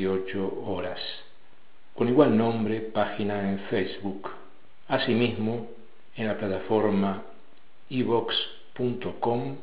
18 0.02 0.63
horas. 0.66 0.99
Con 1.94 2.09
igual 2.09 2.35
nombre, 2.35 2.81
página 2.81 3.52
en 3.52 3.59
Facebook. 3.69 4.31
Asimismo, 4.88 5.67
en 6.16 6.27
la 6.27 6.39
plataforma 6.39 7.21
evox.com 7.89 9.57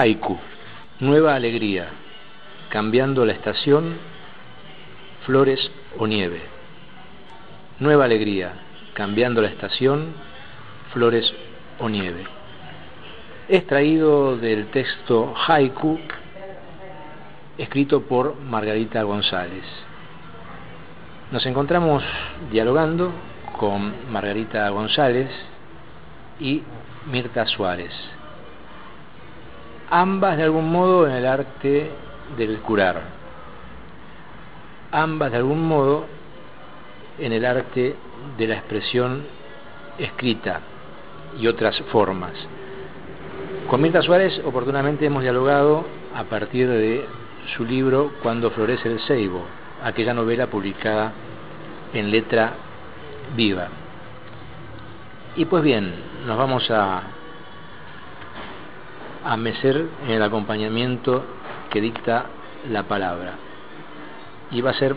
Haiku, 0.00 0.38
nueva 1.00 1.34
alegría, 1.34 1.90
cambiando 2.70 3.26
la 3.26 3.34
estación, 3.34 3.98
flores 5.26 5.70
o 5.98 6.06
nieve. 6.06 6.40
Nueva 7.80 8.06
alegría, 8.06 8.50
cambiando 8.94 9.42
la 9.42 9.48
estación, 9.48 10.14
flores 10.94 11.30
o 11.80 11.90
nieve. 11.90 12.24
Extraído 13.50 14.38
del 14.38 14.68
texto 14.68 15.34
Haiku, 15.46 16.00
escrito 17.58 18.00
por 18.00 18.40
Margarita 18.40 19.02
González. 19.02 19.66
Nos 21.30 21.44
encontramos 21.44 22.02
dialogando 22.50 23.12
con 23.58 24.10
Margarita 24.10 24.66
González 24.70 25.28
y 26.40 26.62
Mirta 27.04 27.46
Suárez, 27.46 27.92
ambas 29.90 30.36
de 30.36 30.44
algún 30.44 30.70
modo 30.70 31.06
en 31.06 31.12
el 31.12 31.26
arte 31.26 31.90
del 32.36 32.58
curar, 32.60 33.02
ambas 34.92 35.32
de 35.32 35.38
algún 35.38 35.66
modo 35.66 36.06
en 37.18 37.32
el 37.32 37.44
arte 37.44 37.96
de 38.38 38.46
la 38.46 38.54
expresión 38.54 39.24
escrita 39.98 40.60
y 41.38 41.46
otras 41.46 41.80
formas. 41.92 42.32
Con 43.68 43.82
Mirta 43.82 44.02
Suárez 44.02 44.40
oportunamente 44.44 45.06
hemos 45.06 45.22
dialogado 45.22 45.84
a 46.14 46.24
partir 46.24 46.68
de 46.68 47.04
su 47.56 47.64
libro 47.64 48.12
Cuando 48.22 48.50
florece 48.50 48.88
el 48.88 49.00
ceibo, 49.00 49.44
aquella 49.82 50.14
novela 50.14 50.48
publicada 50.48 51.12
en 51.92 52.10
letra 52.10 52.52
viva. 53.36 53.68
Y 55.36 55.44
pues 55.44 55.62
bien, 55.62 55.92
nos 56.26 56.36
vamos 56.36 56.70
a, 56.70 57.02
a 59.24 59.36
mecer 59.36 59.86
en 60.04 60.10
el 60.10 60.22
acompañamiento 60.22 61.24
que 61.70 61.80
dicta 61.80 62.26
la 62.70 62.84
palabra. 62.84 63.34
Y 64.50 64.60
va 64.60 64.70
a 64.70 64.74
ser 64.74 64.96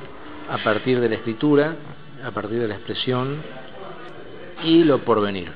a 0.50 0.58
partir 0.58 1.00
de 1.00 1.10
la 1.10 1.16
escritura, 1.16 1.76
a 2.26 2.32
partir 2.32 2.60
de 2.60 2.68
la 2.68 2.76
expresión 2.76 3.42
y 4.64 4.84
lo 4.84 5.00
porvenir. 5.00 5.52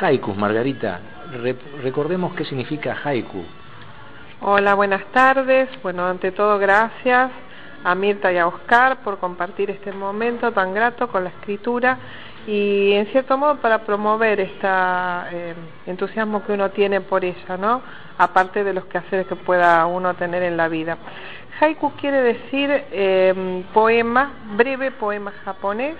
Haiku, 0.00 0.34
Margarita, 0.34 1.00
recordemos 1.82 2.34
qué 2.34 2.44
significa 2.44 2.96
haiku. 3.04 3.44
Hola, 4.40 4.74
buenas 4.74 5.04
tardes. 5.12 5.68
Bueno, 5.82 6.04
ante 6.06 6.32
todo, 6.32 6.58
gracias 6.58 7.30
a 7.84 7.94
Mirta 7.94 8.32
y 8.32 8.38
a 8.38 8.46
Oscar 8.46 9.02
por 9.02 9.18
compartir 9.18 9.70
este 9.70 9.92
momento 9.92 10.52
tan 10.52 10.74
grato 10.74 11.08
con 11.08 11.24
la 11.24 11.30
escritura 11.30 11.98
y 12.46 12.92
en 12.92 13.06
cierto 13.06 13.38
modo 13.38 13.56
para 13.56 13.80
promover 13.80 14.40
este 14.40 14.68
entusiasmo 15.86 16.44
que 16.44 16.52
uno 16.52 16.70
tiene 16.70 17.00
por 17.00 17.24
ella, 17.24 17.56
¿no? 17.56 17.82
Aparte 18.18 18.64
de 18.64 18.74
los 18.74 18.84
quehaceres 18.84 19.26
que 19.26 19.36
pueda 19.36 19.86
uno 19.86 20.14
tener 20.14 20.42
en 20.42 20.56
la 20.56 20.68
vida. 20.68 20.98
Haiku 21.60 21.92
quiere 21.92 22.20
decir 22.20 22.84
em, 22.90 23.62
poema, 23.72 24.32
breve 24.56 24.90
poema 24.90 25.32
japonés, 25.44 25.96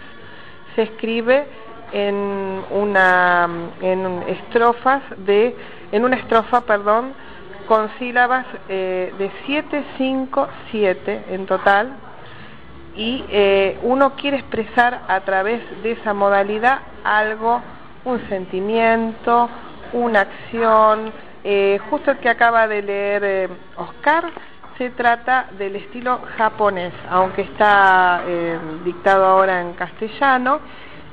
se 0.74 0.82
escribe 0.82 1.46
en 1.92 2.62
una 2.70 3.48
en 3.80 4.24
estrofas 4.28 5.02
de 5.18 5.54
en 5.92 6.04
una 6.04 6.16
estrofa, 6.16 6.62
perdón, 6.62 7.12
con 7.68 7.88
sílabas 7.98 8.46
eh, 8.68 9.12
de 9.16 9.30
7, 9.46 9.84
5, 9.96 10.48
7 10.70 11.24
en 11.30 11.46
total, 11.46 11.92
y 12.96 13.24
eh, 13.28 13.78
uno 13.82 14.14
quiere 14.14 14.38
expresar 14.38 15.02
a 15.08 15.20
través 15.20 15.60
de 15.82 15.92
esa 15.92 16.14
modalidad 16.14 16.80
algo, 17.02 17.60
un 18.04 18.28
sentimiento, 18.28 19.48
una 19.92 20.20
acción, 20.20 21.12
eh, 21.42 21.78
justo 21.90 22.12
el 22.12 22.18
que 22.18 22.28
acaba 22.28 22.68
de 22.68 22.82
leer 22.82 23.50
Oscar, 23.76 24.30
se 24.78 24.90
trata 24.90 25.46
del 25.58 25.76
estilo 25.76 26.20
japonés, 26.36 26.92
aunque 27.08 27.42
está 27.42 28.22
dictado 28.84 29.24
ahora 29.24 29.60
en 29.60 29.74
castellano, 29.74 30.58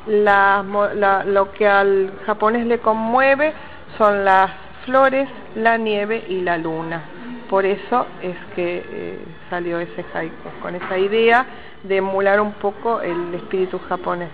lo 0.08 1.52
que 1.52 1.68
al 1.68 2.12
japonés 2.26 2.66
le 2.66 2.80
conmueve 2.80 3.54
son 4.00 4.26
las 4.26 4.50
flores, 4.86 5.30
la 5.56 5.78
nieve 5.78 6.26
y 6.28 6.42
la 6.42 6.58
luna. 6.58 7.04
Por 7.52 7.66
eso 7.66 8.08
es 8.22 8.38
que 8.56 8.82
eh, 8.90 9.20
salió 9.50 9.78
ese 9.82 10.06
haiku, 10.14 10.50
con 10.62 10.74
esa 10.74 10.98
idea 10.98 11.46
de 11.84 11.98
emular 11.98 12.40
un 12.40 12.54
poco 12.54 13.02
el 13.02 13.34
espíritu 13.34 13.78
japonés. 13.90 14.30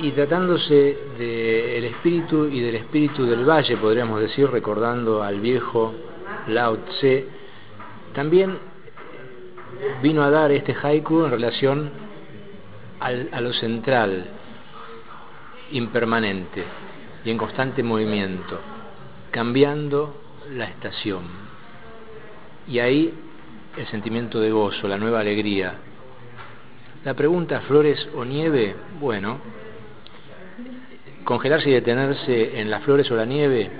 Y 0.00 0.10
tratándose 0.10 0.98
del 1.16 1.84
espíritu 1.84 2.46
y 2.46 2.60
del 2.60 2.74
espíritu 2.74 3.24
del 3.24 3.48
valle, 3.48 3.76
podríamos 3.76 4.20
decir, 4.20 4.50
recordando 4.50 5.22
al 5.22 5.38
viejo 5.38 5.94
Lao 6.48 6.76
Tse, 6.78 7.28
también 8.14 8.58
vino 10.02 10.24
a 10.24 10.30
dar 10.30 10.50
este 10.50 10.74
haiku 10.74 11.24
en 11.24 11.30
relación 11.30 11.90
a 12.98 13.40
lo 13.40 13.52
central, 13.52 14.26
impermanente 15.70 16.64
y 17.24 17.30
en 17.30 17.38
constante 17.38 17.84
movimiento 17.84 18.58
cambiando 19.30 20.16
la 20.50 20.64
estación. 20.64 21.49
Y 22.68 22.78
ahí 22.78 23.12
el 23.76 23.86
sentimiento 23.86 24.40
de 24.40 24.50
gozo, 24.50 24.88
la 24.88 24.98
nueva 24.98 25.20
alegría. 25.20 25.74
La 27.04 27.14
pregunta, 27.14 27.60
flores 27.62 28.08
o 28.14 28.24
nieve, 28.24 28.76
bueno, 28.98 29.38
congelarse 31.24 31.70
y 31.70 31.72
detenerse 31.72 32.60
en 32.60 32.70
las 32.70 32.82
flores 32.82 33.10
o 33.10 33.16
la 33.16 33.24
nieve 33.24 33.70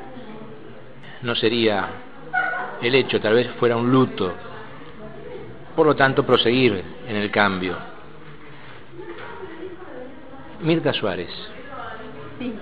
no 1.22 1.34
sería 1.34 1.88
el 2.80 2.94
hecho, 2.94 3.20
tal 3.20 3.34
vez 3.34 3.50
fuera 3.58 3.76
un 3.76 3.90
luto. 3.90 4.32
Por 5.76 5.87
lo 5.87 5.94
tanto, 5.94 6.25
proseguir 6.25 6.82
en 7.06 7.16
el 7.16 7.30
cambio. 7.30 7.76
Mirta 10.60 10.92
Suárez. 10.92 11.30
Sí. 12.38 12.54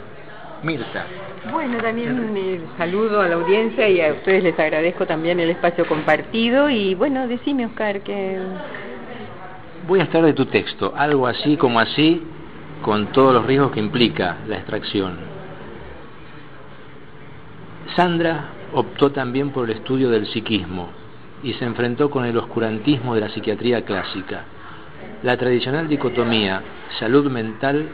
Mirta. 0.62 1.06
Bueno, 1.50 1.78
también 1.78 2.36
eh, 2.36 2.60
saludo 2.76 3.20
a 3.20 3.28
la 3.28 3.36
audiencia 3.36 3.88
y 3.88 4.00
a 4.00 4.12
ustedes 4.12 4.42
les 4.42 4.58
agradezco 4.58 5.06
también 5.06 5.40
el 5.40 5.50
espacio 5.50 5.86
compartido. 5.86 6.68
Y 6.68 6.94
bueno, 6.94 7.26
decime 7.26 7.66
Oscar 7.66 8.00
que... 8.02 8.38
Voy 9.86 10.00
a 10.00 10.04
estar 10.04 10.22
de 10.22 10.34
tu 10.34 10.46
texto, 10.46 10.92
algo 10.94 11.26
así 11.26 11.56
como 11.56 11.80
así, 11.80 12.22
con 12.82 13.06
todos 13.12 13.32
los 13.32 13.46
riesgos 13.46 13.72
que 13.72 13.80
implica 13.80 14.36
la 14.46 14.56
extracción. 14.56 15.16
Sandra 17.96 18.50
optó 18.74 19.12
también 19.12 19.50
por 19.50 19.70
el 19.70 19.76
estudio 19.76 20.10
del 20.10 20.26
psiquismo 20.26 20.90
y 21.42 21.54
se 21.54 21.64
enfrentó 21.64 22.10
con 22.10 22.26
el 22.26 22.36
oscurantismo 22.36 23.14
de 23.14 23.22
la 23.22 23.30
psiquiatría 23.30 23.84
clásica, 23.84 24.44
la 25.22 25.36
tradicional 25.36 25.88
dicotomía 25.88 26.62
salud 26.98 27.30
mental, 27.30 27.88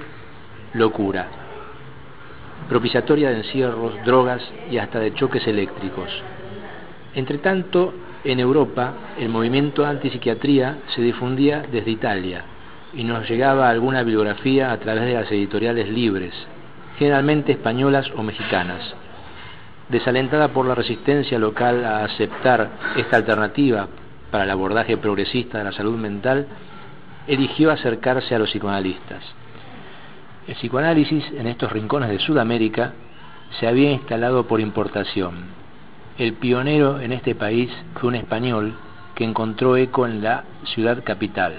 locura 0.73 1.44
propiciatoria 2.68 3.30
de 3.30 3.38
encierros, 3.38 3.94
drogas 4.04 4.42
y 4.71 4.78
hasta 4.78 4.99
de 4.99 5.14
choques 5.14 5.47
eléctricos. 5.47 6.09
Entre 7.14 7.38
tanto, 7.38 7.94
en 8.25 8.40
Europa, 8.40 8.94
el 9.18 9.28
movimiento 9.28 9.85
antipsiquiatría 9.85 10.78
se 10.94 11.02
difundía 11.02 11.62
desde 11.71 11.90
Italia 11.90 12.44
y 12.94 13.04
nos 13.04 13.28
llegaba 13.28 13.68
alguna 13.68 14.02
bibliografía 14.02 14.73
a 14.73 14.78
través 14.78 15.04
de 15.04 15.14
las 15.14 15.30
editoriales 15.30 15.88
libres, 15.88 16.33
generalmente 16.99 17.52
españolas 17.52 18.11
o 18.16 18.23
mexicanas. 18.23 18.94
Desalentada 19.88 20.49
por 20.49 20.66
la 20.66 20.75
resistencia 20.75 21.38
local 21.38 21.85
a 21.85 22.04
aceptar 22.04 22.71
esta 22.97 23.16
alternativa 23.16 23.88
para 24.30 24.44
el 24.44 24.50
abordaje 24.50 24.97
progresista 24.97 25.59
de 25.59 25.64
la 25.64 25.73
salud 25.73 25.99
mental, 25.99 26.47
eligió 27.26 27.71
acercarse 27.71 28.35
a 28.35 28.38
los 28.38 28.50
psicoanalistas. 28.50 29.23
El 30.47 30.57
psicoanálisis 30.57 31.25
en 31.39 31.47
estos 31.47 31.73
rincones 31.73 32.11
de 32.11 32.19
Sudamérica 32.19 32.93
se 33.59 33.67
había 33.67 33.91
instalado 33.91 34.47
por 34.47 34.61
importación. 34.61 35.47
El 36.19 36.35
pionero 36.35 37.01
en 37.01 37.13
este 37.13 37.35
país 37.35 37.71
fue 37.95 38.11
un 38.11 38.17
español 38.17 38.75
que 39.15 39.25
encontró 39.25 39.77
eco 39.79 40.07
en 40.07 40.23
la 40.23 40.45
ciudad 40.65 41.03
capital, 41.03 41.55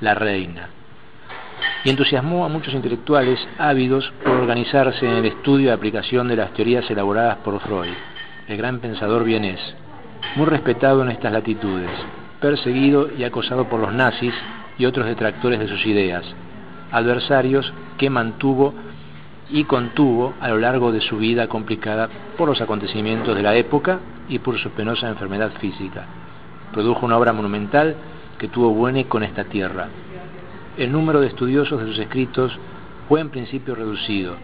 La 0.00 0.14
Reina, 0.14 0.70
y 1.84 1.90
entusiasmó 1.90 2.44
a 2.44 2.48
muchos 2.48 2.74
intelectuales 2.74 3.38
ávidos 3.58 4.12
por 4.24 4.32
organizarse 4.32 5.06
en 5.06 5.18
el 5.18 5.26
estudio 5.26 5.68
y 5.68 5.70
aplicación 5.70 6.26
de 6.26 6.36
las 6.36 6.52
teorías 6.52 6.90
elaboradas 6.90 7.36
por 7.38 7.60
Freud, 7.60 7.94
el 8.48 8.56
gran 8.56 8.80
pensador 8.80 9.22
vienés, 9.22 9.60
muy 10.34 10.46
respetado 10.46 11.02
en 11.02 11.10
estas 11.10 11.32
latitudes, 11.32 11.90
perseguido 12.40 13.08
y 13.16 13.22
acosado 13.22 13.68
por 13.68 13.78
los 13.78 13.92
nazis 13.92 14.34
y 14.78 14.84
otros 14.84 15.06
detractores 15.06 15.60
de 15.60 15.68
sus 15.68 15.86
ideas, 15.86 16.24
adversarios 16.96 17.72
que 17.98 18.08
mantuvo 18.08 18.72
y 19.50 19.64
contuvo 19.64 20.34
a 20.40 20.48
lo 20.48 20.58
largo 20.58 20.92
de 20.92 21.02
su 21.02 21.18
vida 21.18 21.46
complicada 21.46 22.08
por 22.38 22.48
los 22.48 22.60
acontecimientos 22.60 23.36
de 23.36 23.42
la 23.42 23.54
época 23.54 24.00
y 24.28 24.38
por 24.38 24.58
su 24.58 24.70
penosa 24.70 25.08
enfermedad 25.08 25.52
física. 25.60 26.06
Produjo 26.72 27.04
una 27.04 27.18
obra 27.18 27.34
monumental 27.34 27.96
que 28.38 28.48
tuvo 28.48 28.70
buen 28.70 28.96
eco 28.96 29.18
en 29.18 29.24
esta 29.24 29.44
tierra. 29.44 29.88
El 30.78 30.90
número 30.90 31.20
de 31.20 31.28
estudiosos 31.28 31.80
de 31.80 31.86
sus 31.86 31.98
escritos 31.98 32.58
fue 33.08 33.20
en 33.20 33.28
principio 33.28 33.74
reducido, 33.74 34.34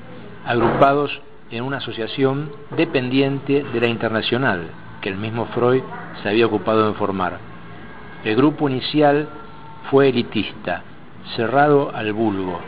agrupados 0.45 1.23
en 1.51 1.65
una 1.65 1.79
asociación 1.79 2.53
dependiente 2.77 3.65
de 3.65 3.81
la 3.81 3.87
internacional, 3.87 4.69
que 5.01 5.09
el 5.09 5.17
mismo 5.17 5.47
Freud 5.47 5.83
se 6.23 6.29
había 6.29 6.47
ocupado 6.47 6.87
de 6.87 6.99
formar. 6.99 7.39
El 8.25 8.37
grupo 8.37 8.69
inicial 8.69 9.27
fue 9.91 10.11
elitista, 10.11 10.83
cerrado 11.37 11.95
al 11.95 12.13
vulgo, 12.13 12.61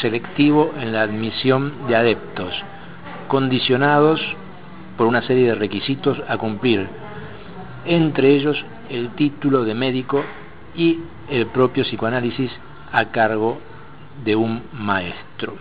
selectivo 0.00 0.72
en 0.78 0.92
la 0.92 1.02
admisión 1.02 1.86
de 1.88 1.96
adeptos, 1.96 2.54
condicionados 3.28 4.20
por 4.96 5.06
una 5.06 5.22
serie 5.22 5.48
de 5.48 5.54
requisitos 5.54 6.20
a 6.28 6.36
cumplir, 6.38 6.88
entre 7.84 8.34
ellos 8.34 8.64
el 8.90 9.10
título 9.10 9.64
de 9.64 9.74
médico 9.74 10.22
y 10.74 10.98
el 11.28 11.46
propio 11.46 11.84
psicoanálisis 11.84 12.50
a 12.92 13.06
cargo 13.06 13.58
de 14.24 14.34
un 14.34 14.62
maestro. 14.72 15.56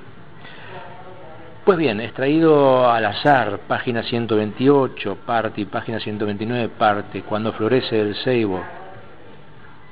Pues 1.66 1.78
bien, 1.78 2.00
extraído 2.00 2.90
al 2.90 3.06
azar, 3.06 3.60
página 3.68 4.02
128, 4.02 5.18
parte, 5.26 5.62
y 5.62 5.66
página 5.66 6.00
129, 6.00 6.70
parte, 6.70 7.24
cuando 7.24 7.52
florece 7.52 8.00
el 8.00 8.16
ceibo, 8.16 8.64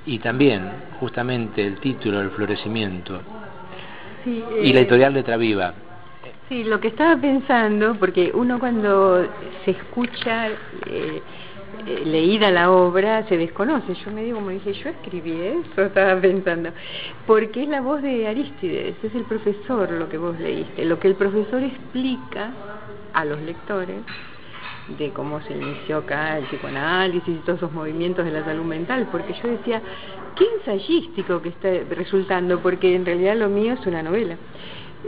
y 0.05 0.19
también 0.19 0.69
justamente 0.99 1.65
el 1.65 1.79
título 1.79 2.19
del 2.19 2.31
florecimiento, 2.31 3.21
y 4.25 4.73
la 4.73 4.79
eh, 4.79 4.81
editorial 4.81 5.13
Letra 5.13 5.37
Viva. 5.37 5.73
Sí, 6.49 6.63
lo 6.63 6.79
que 6.79 6.89
estaba 6.89 7.19
pensando, 7.19 7.95
porque 7.95 8.31
uno 8.33 8.59
cuando 8.59 9.27
se 9.63 9.71
escucha 9.71 10.47
eh, 10.85 11.21
eh, 11.87 12.01
leída 12.05 12.51
la 12.51 12.71
obra 12.71 13.27
se 13.27 13.37
desconoce. 13.37 13.93
Yo 13.93 14.11
me 14.11 14.23
digo, 14.23 14.37
como 14.37 14.49
dije, 14.51 14.73
yo 14.73 14.89
escribí 14.89 15.41
eso, 15.41 15.81
estaba 15.85 16.19
pensando. 16.19 16.69
Porque 17.25 17.63
es 17.63 17.69
la 17.69 17.81
voz 17.81 18.01
de 18.01 18.27
Aristides, 18.27 18.95
es 19.03 19.15
el 19.15 19.23
profesor 19.23 19.91
lo 19.91 20.07
que 20.09 20.17
vos 20.17 20.39
leíste, 20.39 20.85
lo 20.85 20.99
que 20.99 21.07
el 21.07 21.15
profesor 21.15 21.63
explica 21.63 22.51
a 23.13 23.25
los 23.25 23.41
lectores 23.41 23.97
de 24.87 25.11
cómo 25.11 25.41
se 25.41 25.53
inició 25.53 25.97
acá 25.97 26.37
el 26.37 26.45
psicoanálisis 26.45 27.27
y 27.27 27.39
todos 27.39 27.57
esos 27.57 27.71
movimientos 27.71 28.25
de 28.25 28.31
la 28.31 28.43
salud 28.43 28.65
mental, 28.65 29.07
porque 29.11 29.33
yo 29.33 29.49
decía, 29.49 29.81
qué 30.35 30.45
ensayístico 30.59 31.41
que 31.41 31.49
está 31.49 31.69
resultando, 31.89 32.59
porque 32.59 32.95
en 32.95 33.05
realidad 33.05 33.35
lo 33.35 33.49
mío 33.49 33.73
es 33.73 33.85
una 33.87 34.03
novela. 34.03 34.37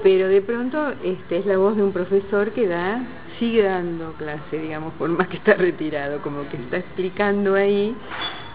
Pero 0.03 0.27
de 0.27 0.41
pronto 0.41 0.93
este 1.03 1.37
es 1.37 1.45
la 1.45 1.57
voz 1.57 1.75
de 1.75 1.83
un 1.83 1.91
profesor 1.91 2.51
que 2.51 2.67
da 2.67 3.01
sigue 3.39 3.63
dando 3.63 4.13
clase 4.13 4.57
digamos 4.57 4.93
por 4.93 5.09
más 5.09 5.27
que 5.27 5.37
está 5.37 5.53
retirado 5.53 6.21
como 6.21 6.47
que 6.49 6.57
está 6.57 6.77
explicando 6.77 7.55
ahí 7.55 7.95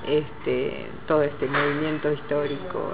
este, 0.06 0.86
todo 1.06 1.22
este 1.22 1.46
movimiento 1.46 2.12
histórico 2.12 2.92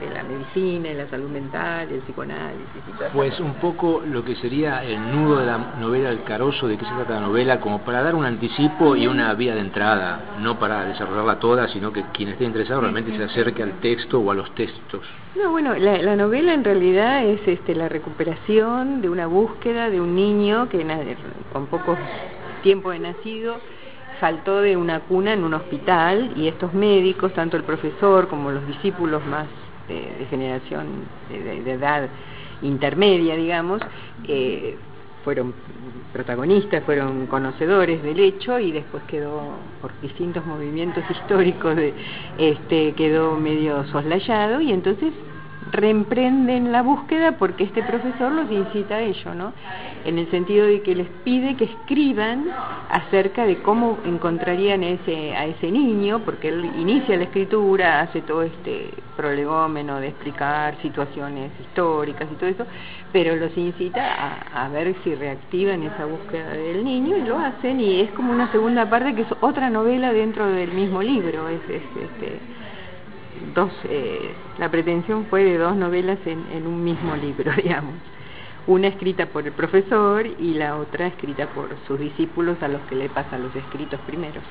de, 0.00 0.14
la 0.14 0.22
medicina, 0.22 0.90
y 0.90 0.94
la 0.94 1.08
salud 1.08 1.30
mental, 1.30 1.88
el 1.90 2.00
psicoanálisis 2.00 2.82
y 2.88 2.98
todo 2.98 3.08
Pues 3.12 3.40
un 3.40 3.54
poco 3.54 4.02
lo 4.06 4.24
que 4.24 4.36
sería 4.36 4.84
el 4.84 5.00
nudo 5.12 5.38
de 5.38 5.46
la 5.46 5.58
novela 5.80 6.10
El 6.10 6.22
Carozo, 6.24 6.68
de 6.68 6.76
qué 6.76 6.84
se 6.84 6.92
trata 6.92 7.14
la 7.14 7.20
novela, 7.20 7.60
como 7.60 7.80
para 7.80 8.02
dar 8.02 8.14
un 8.14 8.24
anticipo 8.24 8.96
y 8.96 9.06
una 9.06 9.32
vía 9.34 9.54
de 9.54 9.60
entrada, 9.60 10.36
no 10.40 10.58
para 10.58 10.84
desarrollarla 10.84 11.38
toda, 11.38 11.68
sino 11.68 11.92
que 11.92 12.04
quien 12.12 12.28
esté 12.28 12.44
interesado 12.44 12.82
realmente 12.82 13.16
se 13.16 13.24
acerque 13.24 13.62
al 13.62 13.80
texto 13.80 14.20
o 14.20 14.30
a 14.30 14.34
los 14.34 14.54
textos. 14.54 15.02
No, 15.36 15.50
bueno, 15.50 15.74
la, 15.74 15.98
la 15.98 16.16
novela 16.16 16.52
en 16.52 16.64
realidad 16.64 17.24
es 17.24 17.40
este, 17.46 17.74
la 17.74 17.88
recuperación 17.88 19.00
de 19.00 19.08
una 19.08 19.26
búsqueda 19.26 19.88
de 19.90 20.00
un 20.00 20.14
niño 20.14 20.68
que 20.68 20.84
con 21.52 21.66
poco 21.66 21.96
tiempo 22.62 22.90
de 22.90 22.98
nacido 22.98 23.56
saltó 24.20 24.60
de 24.60 24.76
una 24.76 25.00
cuna 25.00 25.32
en 25.32 25.44
un 25.44 25.54
hospital 25.54 26.32
y 26.36 26.48
estos 26.48 26.72
médicos, 26.74 27.32
tanto 27.34 27.56
el 27.56 27.64
profesor 27.64 28.28
como 28.28 28.50
los 28.50 28.66
discípulos 28.66 29.24
más 29.26 29.46
de, 29.88 30.26
generación, 30.30 30.86
de, 31.28 31.70
edad 31.72 32.08
intermedia, 32.62 33.36
digamos, 33.36 33.80
eh, 34.26 34.76
fueron 35.24 35.54
protagonistas, 36.12 36.84
fueron 36.84 37.26
conocedores 37.26 38.02
del 38.02 38.20
hecho 38.20 38.58
y 38.58 38.72
después 38.72 39.02
quedó, 39.04 39.40
por 39.80 39.90
distintos 40.00 40.44
movimientos 40.46 41.04
históricos, 41.10 41.76
de, 41.76 41.94
este, 42.38 42.92
quedó 42.92 43.36
medio 43.36 43.84
soslayado 43.86 44.60
y 44.60 44.72
entonces 44.72 45.12
reemprenden 45.70 46.72
la 46.72 46.82
búsqueda 46.82 47.32
porque 47.32 47.64
este 47.64 47.82
profesor 47.82 48.32
los 48.32 48.50
incita 48.50 48.96
a 48.96 49.00
ello, 49.00 49.34
¿no? 49.34 49.52
En 50.04 50.18
el 50.18 50.30
sentido 50.30 50.66
de 50.66 50.82
que 50.82 50.94
les 50.94 51.08
pide 51.24 51.56
que 51.56 51.64
escriban 51.64 52.46
acerca 52.90 53.46
de 53.46 53.62
cómo 53.62 53.98
encontrarían 54.04 54.82
ese, 54.82 55.34
a 55.34 55.46
ese 55.46 55.70
niño, 55.70 56.20
porque 56.20 56.48
él 56.48 56.64
inicia 56.78 57.16
la 57.16 57.24
escritura, 57.24 58.00
hace 58.00 58.20
todo 58.20 58.42
este 58.42 58.90
prolegómeno 59.16 60.00
de 60.00 60.08
explicar 60.08 60.76
situaciones 60.82 61.50
históricas 61.60 62.28
y 62.30 62.34
todo 62.34 62.50
eso, 62.50 62.66
pero 63.12 63.36
los 63.36 63.56
incita 63.56 64.02
a, 64.02 64.64
a 64.64 64.68
ver 64.68 64.94
si 65.02 65.14
reactivan 65.14 65.82
esa 65.82 66.04
búsqueda 66.04 66.50
del 66.50 66.84
niño 66.84 67.16
y 67.16 67.22
lo 67.22 67.38
hacen 67.38 67.80
y 67.80 68.00
es 68.00 68.10
como 68.10 68.32
una 68.32 68.50
segunda 68.52 68.88
parte 68.90 69.14
que 69.14 69.22
es 69.22 69.34
otra 69.40 69.70
novela 69.70 70.12
dentro 70.12 70.46
del 70.46 70.72
mismo 70.72 71.02
libro, 71.02 71.48
es, 71.48 71.62
es 71.68 71.82
este 72.02 72.38
dos, 73.54 73.72
eh, 73.84 74.32
la 74.58 74.70
pretensión 74.70 75.26
fue 75.26 75.44
de 75.44 75.58
dos 75.58 75.76
novelas 75.76 76.18
en, 76.26 76.44
en 76.52 76.66
un 76.66 76.82
mismo 76.82 77.16
libro, 77.16 77.52
digamos. 77.62 77.94
Una 78.66 78.88
escrita 78.88 79.26
por 79.26 79.46
el 79.46 79.52
profesor 79.52 80.26
y 80.26 80.54
la 80.54 80.76
otra 80.76 81.06
escrita 81.06 81.46
por 81.48 81.68
sus 81.86 81.98
discípulos 81.98 82.62
a 82.62 82.68
los 82.68 82.80
que 82.82 82.94
le 82.94 83.08
pasan 83.10 83.42
los 83.42 83.54
escritos 83.54 84.00
primeros. 84.06 84.42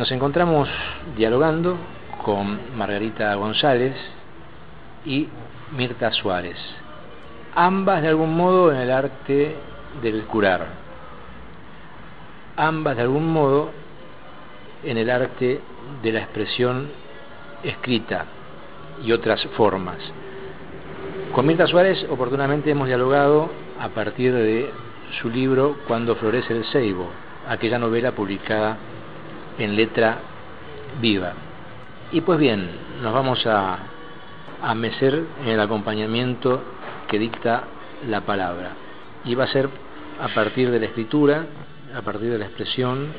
Nos 0.00 0.10
encontramos 0.12 0.66
dialogando 1.14 1.76
con 2.24 2.58
Margarita 2.74 3.34
González 3.34 3.94
y 5.04 5.28
Mirta 5.76 6.10
Suárez, 6.12 6.56
ambas 7.54 8.00
de 8.00 8.08
algún 8.08 8.34
modo 8.34 8.72
en 8.72 8.78
el 8.78 8.90
arte 8.90 9.56
del 10.00 10.22
curar, 10.22 10.68
ambas 12.56 12.96
de 12.96 13.02
algún 13.02 13.30
modo 13.30 13.72
en 14.84 14.96
el 14.96 15.10
arte 15.10 15.60
de 16.02 16.12
la 16.12 16.20
expresión 16.20 16.88
escrita 17.62 18.24
y 19.04 19.12
otras 19.12 19.46
formas. 19.48 19.98
Con 21.34 21.46
Mirta 21.46 21.66
Suárez 21.66 22.06
oportunamente 22.08 22.70
hemos 22.70 22.88
dialogado 22.88 23.50
a 23.78 23.90
partir 23.90 24.32
de 24.32 24.70
su 25.20 25.28
libro 25.28 25.76
Cuando 25.86 26.16
florece 26.16 26.56
el 26.56 26.64
ceibo, 26.72 27.10
aquella 27.46 27.78
novela 27.78 28.12
publicada 28.12 28.78
en 29.60 29.76
letra 29.76 30.18
viva. 31.00 31.32
Y 32.12 32.22
pues 32.22 32.38
bien, 32.38 32.68
nos 33.02 33.12
vamos 33.12 33.46
a, 33.46 33.78
a 34.62 34.74
mecer 34.74 35.22
en 35.42 35.48
el 35.48 35.60
acompañamiento 35.60 36.62
que 37.08 37.18
dicta 37.18 37.64
la 38.08 38.22
palabra. 38.22 38.72
Y 39.24 39.34
va 39.34 39.44
a 39.44 39.48
ser 39.48 39.68
a 40.20 40.28
partir 40.28 40.70
de 40.70 40.80
la 40.80 40.86
escritura, 40.86 41.46
a 41.96 42.02
partir 42.02 42.30
de 42.30 42.38
la 42.38 42.46
expresión 42.46 43.12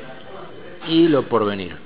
y 0.88 1.08
lo 1.08 1.22
porvenir. 1.24 1.76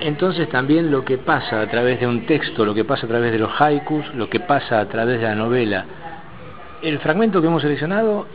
Entonces 0.00 0.48
también 0.48 0.90
lo 0.90 1.04
que 1.04 1.18
pasa 1.18 1.60
a 1.60 1.66
través 1.66 2.00
de 2.00 2.06
un 2.06 2.24
texto, 2.26 2.64
lo 2.64 2.74
que 2.74 2.84
pasa 2.84 3.06
a 3.06 3.08
través 3.08 3.32
de 3.32 3.38
los 3.38 3.60
haikus, 3.60 4.14
lo 4.14 4.28
que 4.30 4.40
pasa 4.40 4.80
a 4.80 4.86
través 4.86 5.20
de 5.20 5.26
la 5.26 5.34
novela. 5.34 5.84
El 6.82 7.00
fragmento 7.00 7.40
que 7.40 7.48
hemos 7.48 7.62
seleccionado 7.62 8.26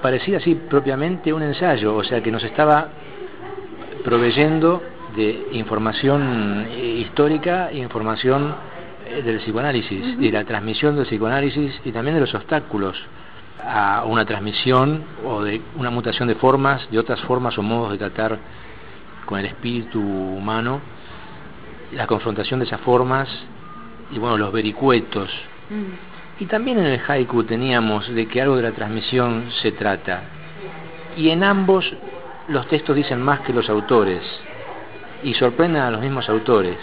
parecía 0.00 0.38
así 0.38 0.54
propiamente 0.54 1.32
un 1.32 1.42
ensayo, 1.42 1.94
o 1.94 2.02
sea 2.02 2.22
que 2.22 2.30
nos 2.30 2.42
estaba 2.42 2.88
proveyendo 4.04 4.82
de 5.16 5.48
información 5.52 6.66
histórica 6.76 7.70
e 7.70 7.78
información 7.78 8.54
eh, 9.06 9.22
del 9.22 9.38
psicoanálisis, 9.38 10.16
y 10.20 10.30
la 10.30 10.44
transmisión 10.44 10.96
del 10.96 11.06
psicoanálisis 11.06 11.80
y 11.84 11.92
también 11.92 12.14
de 12.14 12.20
los 12.20 12.34
obstáculos 12.34 12.96
a 13.64 14.04
una 14.06 14.24
transmisión 14.24 15.04
o 15.24 15.42
de 15.42 15.60
una 15.76 15.90
mutación 15.90 16.28
de 16.28 16.34
formas, 16.34 16.88
de 16.90 16.98
otras 16.98 17.20
formas 17.22 17.56
o 17.58 17.62
modos 17.62 17.92
de 17.92 17.98
tratar 17.98 18.38
con 19.26 19.38
el 19.38 19.46
espíritu 19.46 20.00
humano, 20.00 20.80
la 21.92 22.06
confrontación 22.06 22.60
de 22.60 22.66
esas 22.66 22.80
formas 22.80 23.28
y 24.10 24.18
bueno, 24.18 24.36
los 24.36 24.52
vericuetos. 24.52 25.30
Y 26.40 26.46
también 26.46 26.78
en 26.78 26.86
el 26.86 27.00
haiku 27.06 27.44
teníamos 27.44 28.08
de 28.08 28.26
que 28.26 28.42
algo 28.42 28.56
de 28.56 28.62
la 28.62 28.72
transmisión 28.72 29.46
se 29.62 29.72
trata. 29.72 30.22
Y 31.16 31.30
en 31.30 31.44
ambos 31.44 31.92
los 32.48 32.66
textos 32.66 32.96
dicen 32.96 33.22
más 33.22 33.40
que 33.40 33.52
los 33.52 33.68
autores 33.68 34.22
y 35.22 35.34
sorprenden 35.34 35.82
a 35.82 35.90
los 35.90 36.00
mismos 36.00 36.28
autores, 36.28 36.76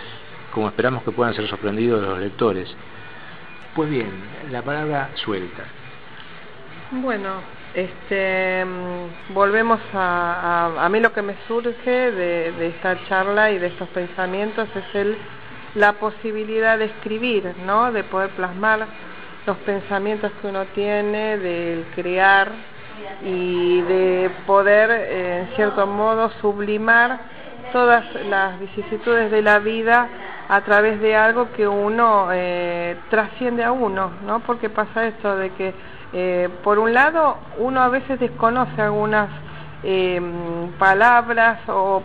como 0.54 0.68
esperamos 0.68 1.04
que 1.04 1.12
puedan 1.12 1.34
ser 1.34 1.48
sorprendidos 1.48 2.02
los 2.02 2.20
lectores. 2.20 2.74
Pues 3.76 3.90
bien, 3.90 4.12
la 4.52 4.62
palabra 4.62 5.10
suelta. 5.16 5.64
Bueno, 6.92 7.42
este, 7.74 8.66
mm, 8.66 9.34
volvemos 9.34 9.80
a, 9.94 10.72
a, 10.84 10.90
mí 10.90 11.00
lo 11.00 11.14
que 11.14 11.22
me 11.22 11.36
surge 11.48 12.12
de, 12.12 12.68
esta 12.68 12.98
charla 13.06 13.52
y 13.52 13.60
de 13.60 13.68
estos 13.68 13.88
pensamientos 13.90 14.68
es 14.76 14.96
el, 14.96 15.18
la 15.76 15.94
posibilidad 15.94 16.80
de 16.80 16.86
escribir, 16.86 17.54
¿no? 17.66 17.92
De 17.92 18.04
poder 18.04 18.32
plasmar 18.32 18.88
los 19.46 19.58
pensamientos 19.58 20.32
que 20.42 20.48
uno 20.48 20.66
tiene, 20.74 21.38
de 21.38 21.86
crear 21.94 22.52
y 23.24 23.82
de 23.82 24.32
poder, 24.48 24.90
eh, 24.92 25.40
en 25.42 25.56
cierto 25.56 25.86
modo, 25.86 26.32
sublimar 26.42 27.20
todas 27.72 28.06
las 28.26 28.60
vicisitudes 28.60 29.32
de 29.32 29.42
la 29.42 29.60
vida 29.60 30.08
a 30.48 30.62
través 30.62 31.00
de 31.00 31.16
algo 31.16 31.52
que 31.54 31.68
uno 31.68 32.30
eh, 32.32 32.98
trasciende 33.10 33.64
a 33.64 33.72
uno, 33.72 34.12
¿no? 34.26 34.40
Porque 34.40 34.70
pasa 34.70 35.06
esto 35.06 35.36
de 35.36 35.52
que, 35.52 35.74
eh, 36.14 36.50
por 36.64 36.80
un 36.80 36.94
lado, 36.94 37.38
uno 37.58 37.82
a 37.82 37.90
veces 37.90 38.20
desconoce 38.20 38.82
algunas 38.82 39.30
eh, 39.84 40.20
palabras 40.78 41.60
o, 41.68 42.02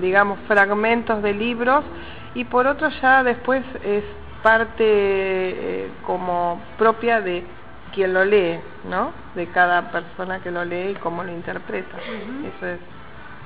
digamos, 0.00 0.38
fragmentos 0.46 1.22
de 1.22 1.32
libros 1.32 1.84
y 2.34 2.44
por 2.44 2.66
otro 2.66 2.88
ya 3.00 3.22
después 3.22 3.62
es 3.84 4.04
parte 4.42 4.84
eh, 4.84 5.90
como 6.06 6.60
propia 6.76 7.20
de 7.20 7.44
quien 7.92 8.12
lo 8.12 8.24
lee, 8.24 8.60
¿no? 8.88 9.12
De 9.34 9.46
cada 9.48 9.90
persona 9.90 10.40
que 10.40 10.50
lo 10.50 10.64
lee 10.64 10.90
y 10.90 10.94
cómo 10.94 11.24
lo 11.24 11.32
interpreta. 11.32 11.96
Eso 12.56 12.66
es 12.66 12.78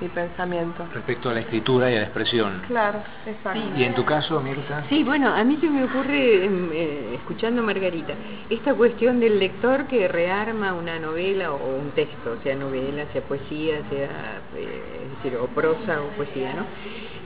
mi 0.03 0.09
pensamiento. 0.09 0.85
Respecto 0.93 1.31
a 1.31 1.35
la 1.35 1.41
escritura 1.41 1.91
y 1.91 1.95
a 1.95 1.99
la 1.99 2.05
expresión. 2.05 2.62
Claro, 2.67 2.99
exacto. 3.27 3.61
¿Y 3.77 3.85
en 3.85 3.95
tu 3.95 4.05
caso, 4.05 4.41
Mirta? 4.41 4.85
Sí, 4.88 5.05
bueno, 5.05 5.33
a 5.33 5.45
mí 5.45 5.57
se 5.61 5.71
me 5.71 5.85
ocurre, 5.85 6.45
em, 6.45 6.71
eh, 6.73 7.15
escuchando 7.15 7.62
Margarita, 7.62 8.15
esta 8.51 8.75
cuestión 8.75 9.21
del 9.21 9.38
lector 9.38 9.87
que 9.87 10.09
rearma 10.09 10.73
una 10.75 10.99
novela 10.99 11.53
o 11.53 11.77
un 11.77 11.91
texto, 11.93 12.37
sea 12.43 12.57
novela, 12.57 13.07
sea 13.12 13.23
poesía, 13.23 13.77
sea, 13.88 14.41
eh, 14.57 15.03
es 15.05 15.11
decir, 15.17 15.37
o 15.37 15.47
prosa 15.47 16.03
o 16.03 16.09
poesía, 16.17 16.53
¿no? 16.55 16.67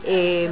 Eh, 0.04 0.50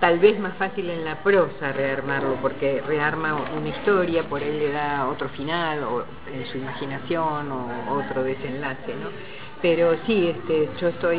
tal 0.00 0.18
vez 0.18 0.38
más 0.38 0.54
fácil 0.56 0.90
en 0.90 1.04
la 1.04 1.16
prosa 1.22 1.72
rearmarlo, 1.72 2.36
porque 2.42 2.82
rearma 2.86 3.34
una 3.56 3.68
historia, 3.70 4.22
por 4.24 4.42
él 4.42 4.58
le 4.58 4.70
da 4.70 5.08
otro 5.08 5.30
final, 5.30 5.82
o 5.84 6.04
en 6.30 6.44
su 6.46 6.58
imaginación, 6.58 7.50
o 7.50 7.94
otro 7.98 8.22
desenlace, 8.22 8.94
¿no? 8.94 9.08
Pero 9.66 9.96
sí, 10.06 10.28
este, 10.28 10.68
yo 10.80 10.86
estoy 10.86 11.18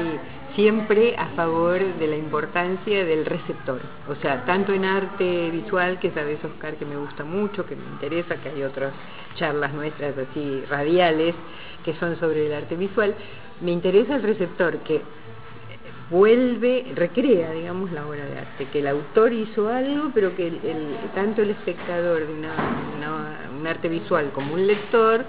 siempre 0.55 1.13
a 1.17 1.27
favor 1.35 1.81
de 1.99 2.07
la 2.07 2.15
importancia 2.15 3.03
del 3.03 3.25
receptor, 3.25 3.81
o 4.07 4.15
sea, 4.21 4.45
tanto 4.45 4.71
en 4.71 4.85
arte 4.85 5.51
visual, 5.51 5.99
que 5.99 6.11
sabes, 6.11 6.41
Oscar, 6.41 6.77
que 6.77 6.85
me 6.85 6.95
gusta 6.95 7.25
mucho, 7.25 7.65
que 7.65 7.75
me 7.75 7.83
interesa, 7.83 8.37
que 8.37 8.47
hay 8.47 8.63
otras 8.63 8.93
charlas 9.35 9.73
nuestras 9.73 10.17
así 10.17 10.63
radiales 10.69 11.35
que 11.83 11.93
son 11.95 12.17
sobre 12.21 12.47
el 12.47 12.53
arte 12.53 12.77
visual, 12.77 13.15
me 13.59 13.71
interesa 13.71 14.15
el 14.15 14.23
receptor, 14.23 14.77
que 14.77 15.01
vuelve, 16.09 16.85
recrea, 16.95 17.51
digamos, 17.51 17.91
la 17.91 18.07
obra 18.07 18.23
de 18.23 18.39
arte, 18.39 18.67
que 18.71 18.79
el 18.79 18.87
autor 18.87 19.33
hizo 19.33 19.67
algo, 19.67 20.11
pero 20.13 20.33
que 20.37 20.47
el, 20.47 20.55
el, 20.63 20.95
tanto 21.13 21.41
el 21.41 21.49
espectador 21.49 22.25
de 22.25 22.33
una, 22.33 22.53
una, 22.95 23.49
un 23.59 23.67
arte 23.67 23.89
visual 23.89 24.31
como 24.33 24.53
un 24.53 24.65
lector 24.65 25.25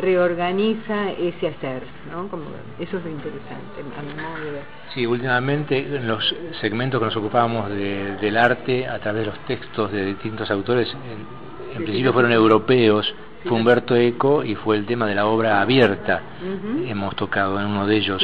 reorganiza 0.00 1.10
ese 1.12 1.48
hacer, 1.48 1.82
¿no? 2.10 2.28
Como, 2.28 2.44
eso 2.78 2.98
es 2.98 3.04
lo 3.04 3.10
interesante, 3.10 3.80
a 3.98 4.02
mi 4.02 4.14
modo 4.14 4.44
de 4.44 4.50
ver. 4.50 4.62
Sí, 4.94 5.06
últimamente 5.06 5.78
en 5.78 6.08
los 6.08 6.34
segmentos 6.60 7.00
que 7.00 7.06
nos 7.06 7.16
ocupábamos 7.16 7.70
de, 7.70 8.16
del 8.16 8.36
arte 8.36 8.86
a 8.86 8.98
través 8.98 9.26
de 9.26 9.26
los 9.32 9.38
textos 9.46 9.92
de 9.92 10.06
distintos 10.06 10.50
autores, 10.50 10.92
en, 10.92 11.72
en 11.72 11.78
sí, 11.78 11.84
principio 11.84 12.10
sí, 12.10 12.14
fueron 12.14 12.32
europeos, 12.32 13.14
fue 13.44 13.52
Humberto 13.52 13.96
Eco 13.96 14.44
y 14.44 14.54
fue 14.54 14.76
el 14.76 14.84
tema 14.86 15.06
de 15.06 15.14
la 15.14 15.26
obra 15.26 15.60
abierta. 15.62 16.20
Uh 16.42 16.46
-huh. 16.46 16.90
Hemos 16.90 17.16
tocado 17.16 17.58
en 17.60 17.66
uno 17.66 17.86
de 17.86 17.96
ellos. 17.96 18.22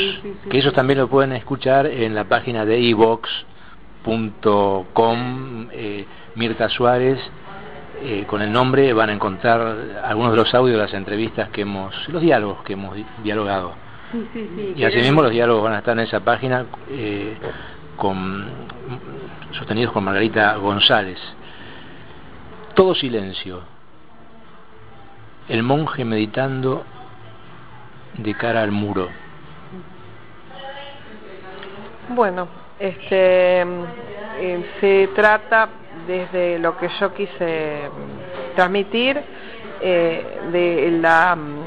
Que 0.50 0.58
ellos 0.58 0.74
también 0.74 0.98
lo 0.98 1.08
pueden 1.08 1.32
escuchar 1.32 1.86
en 1.86 2.14
la 2.14 2.24
página 2.24 2.66
de 2.66 2.78
evox.com, 2.90 3.28
eh, 5.72 6.04
Mirta 6.34 6.68
Suárez. 6.68 7.18
Eh, 8.02 8.24
con 8.26 8.42
el 8.42 8.52
nombre 8.52 8.92
van 8.92 9.10
a 9.10 9.12
encontrar 9.12 9.76
algunos 10.04 10.32
de 10.32 10.36
los 10.36 10.54
audios 10.54 10.76
de 10.76 10.82
las 10.82 10.94
entrevistas 10.94 11.48
que 11.48 11.62
hemos, 11.62 11.94
los 12.08 12.20
diálogos 12.20 12.62
que 12.62 12.74
hemos 12.74 12.96
dialogado. 13.22 13.74
Sí, 14.12 14.28
sí, 14.32 14.50
sí, 14.54 14.74
y 14.76 14.84
asimismo 14.84 15.22
los 15.22 15.32
diálogos 15.32 15.64
van 15.64 15.74
a 15.74 15.78
estar 15.78 15.98
en 15.98 16.04
esa 16.04 16.20
página 16.20 16.66
eh, 16.90 17.36
con, 17.96 18.46
sostenidos 19.52 19.92
por 19.92 20.02
Margarita 20.02 20.56
González. 20.56 21.18
Todo 22.74 22.94
silencio 22.94 23.62
el 25.48 25.62
monje 25.62 26.04
meditando 26.04 26.84
de 28.18 28.34
cara 28.34 28.62
al 28.62 28.72
muro. 28.72 29.08
Bueno, 32.08 32.48
este 32.78 33.62
eh, 33.62 34.70
se 34.80 35.08
trata 35.14 35.68
desde 36.06 36.58
lo 36.58 36.76
que 36.76 36.88
yo 37.00 37.12
quise 37.14 37.90
transmitir 38.54 39.20
eh, 39.80 40.40
de 40.52 40.98
la 41.00 41.34
um, 41.36 41.62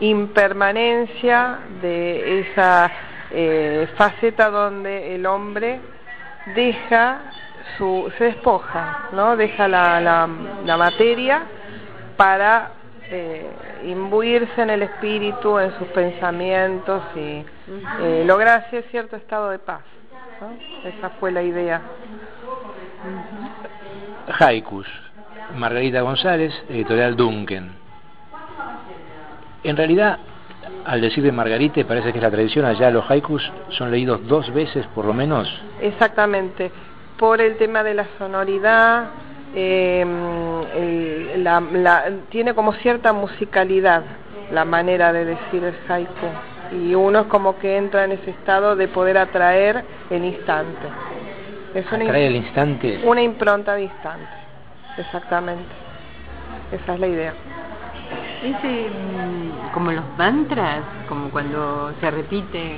impermanencia 0.00 1.58
de 1.80 2.40
esa 2.40 2.90
eh, 3.30 3.88
faceta 3.96 4.50
donde 4.50 5.14
el 5.14 5.26
hombre 5.26 5.80
deja 6.54 7.20
su 7.76 8.10
se 8.18 8.24
despoja, 8.24 9.08
¿no? 9.12 9.36
Deja 9.36 9.68
la, 9.68 10.00
la, 10.00 10.28
la 10.64 10.76
materia 10.76 11.42
para 12.16 12.72
eh, 13.12 13.50
imbuirse 13.84 14.62
en 14.62 14.70
el 14.70 14.82
espíritu, 14.82 15.58
en 15.58 15.76
sus 15.78 15.88
pensamientos 15.88 17.02
y 17.16 17.44
eh, 18.02 18.24
lograr 18.24 18.68
cierto 18.90 19.16
estado 19.16 19.50
de 19.50 19.58
paz. 19.58 19.82
¿no? 20.40 20.88
Esa 20.88 21.10
fue 21.18 21.32
la 21.32 21.42
idea. 21.42 21.80
Haikus, 24.38 24.86
Margarita 25.56 26.00
González, 26.00 26.52
editorial 26.68 27.16
Duncan. 27.16 27.72
En 29.62 29.76
realidad 29.76 30.18
al 30.84 31.00
decir 31.00 31.22
de 31.22 31.32
Margarita, 31.32 31.82
parece 31.84 32.12
que 32.12 32.18
es 32.18 32.22
la 32.22 32.30
tradición, 32.30 32.64
allá 32.64 32.90
los 32.90 33.08
haikus 33.10 33.50
son 33.70 33.90
leídos 33.90 34.26
dos 34.26 34.52
veces 34.52 34.86
por 34.94 35.04
lo 35.04 35.12
menos. 35.12 35.48
Exactamente, 35.80 36.70
por 37.18 37.40
el 37.40 37.56
tema 37.56 37.82
de 37.82 37.94
la 37.94 38.06
sonoridad, 38.18 39.08
eh, 39.54 40.06
tiene 42.30 42.54
como 42.54 42.72
cierta 42.74 43.12
musicalidad 43.12 44.02
la 44.52 44.64
manera 44.64 45.12
de 45.12 45.24
decir 45.24 45.64
el 45.64 45.74
haiku 45.88 46.26
y 46.72 46.94
uno 46.94 47.20
es 47.20 47.26
como 47.26 47.58
que 47.58 47.76
entra 47.76 48.04
en 48.04 48.12
ese 48.12 48.30
estado 48.30 48.76
de 48.76 48.86
poder 48.88 49.18
atraer 49.18 49.84
el 50.08 50.24
instante. 50.24 50.86
Es 51.74 51.86
atraer 51.86 52.14
el 52.14 52.36
instante. 52.36 53.00
Una 53.04 53.22
impronta 53.22 53.74
de 53.74 53.82
instante, 53.82 54.28
exactamente. 54.98 55.72
Esa 56.72 56.94
es 56.94 57.00
la 57.00 57.06
idea. 57.06 57.34
Es 58.42 58.56
como 59.72 59.92
los 59.92 60.04
mantras, 60.16 60.82
como 61.08 61.30
cuando 61.30 61.92
se 62.00 62.10
repite 62.10 62.76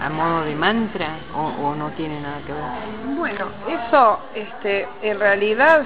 a 0.00 0.08
modo 0.08 0.44
de 0.44 0.54
mantra 0.54 1.16
o, 1.34 1.74
no 1.74 1.90
tiene 1.90 2.20
nada 2.20 2.38
que 2.46 2.52
ver. 2.52 3.16
Bueno, 3.16 3.46
eso, 3.68 4.18
este, 4.34 4.88
en 5.02 5.20
realidad 5.20 5.84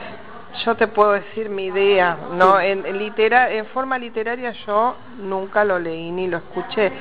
yo 0.65 0.75
te 0.75 0.87
puedo 0.87 1.13
decir 1.13 1.49
mi 1.49 1.67
idea, 1.67 2.17
no, 2.33 2.61
en, 2.61 2.99
litera, 2.99 3.51
en 3.51 3.67
forma 3.67 3.99
literaria 3.99 4.53
yo 4.67 4.97
nunca 5.19 5.65
lo 5.65 5.79
leí 5.79 6.11
ni 6.11 6.29
lo 6.29 6.39
escuché, 6.39 6.93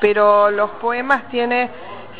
pero 0.00 0.50
los 0.50 0.70
poemas 0.72 1.28
tienen 1.28 1.68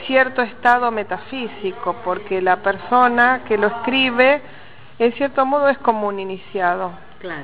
cierto 0.06 0.42
estado 0.42 0.90
metafísico 0.90 1.96
porque 2.04 2.40
la 2.42 2.56
persona 2.56 3.42
que 3.46 3.58
lo 3.58 3.68
escribe 3.68 4.40
en 4.98 5.12
cierto 5.14 5.44
modo 5.46 5.68
es 5.68 5.78
como 5.78 6.08
un 6.08 6.20
iniciado 6.20 6.92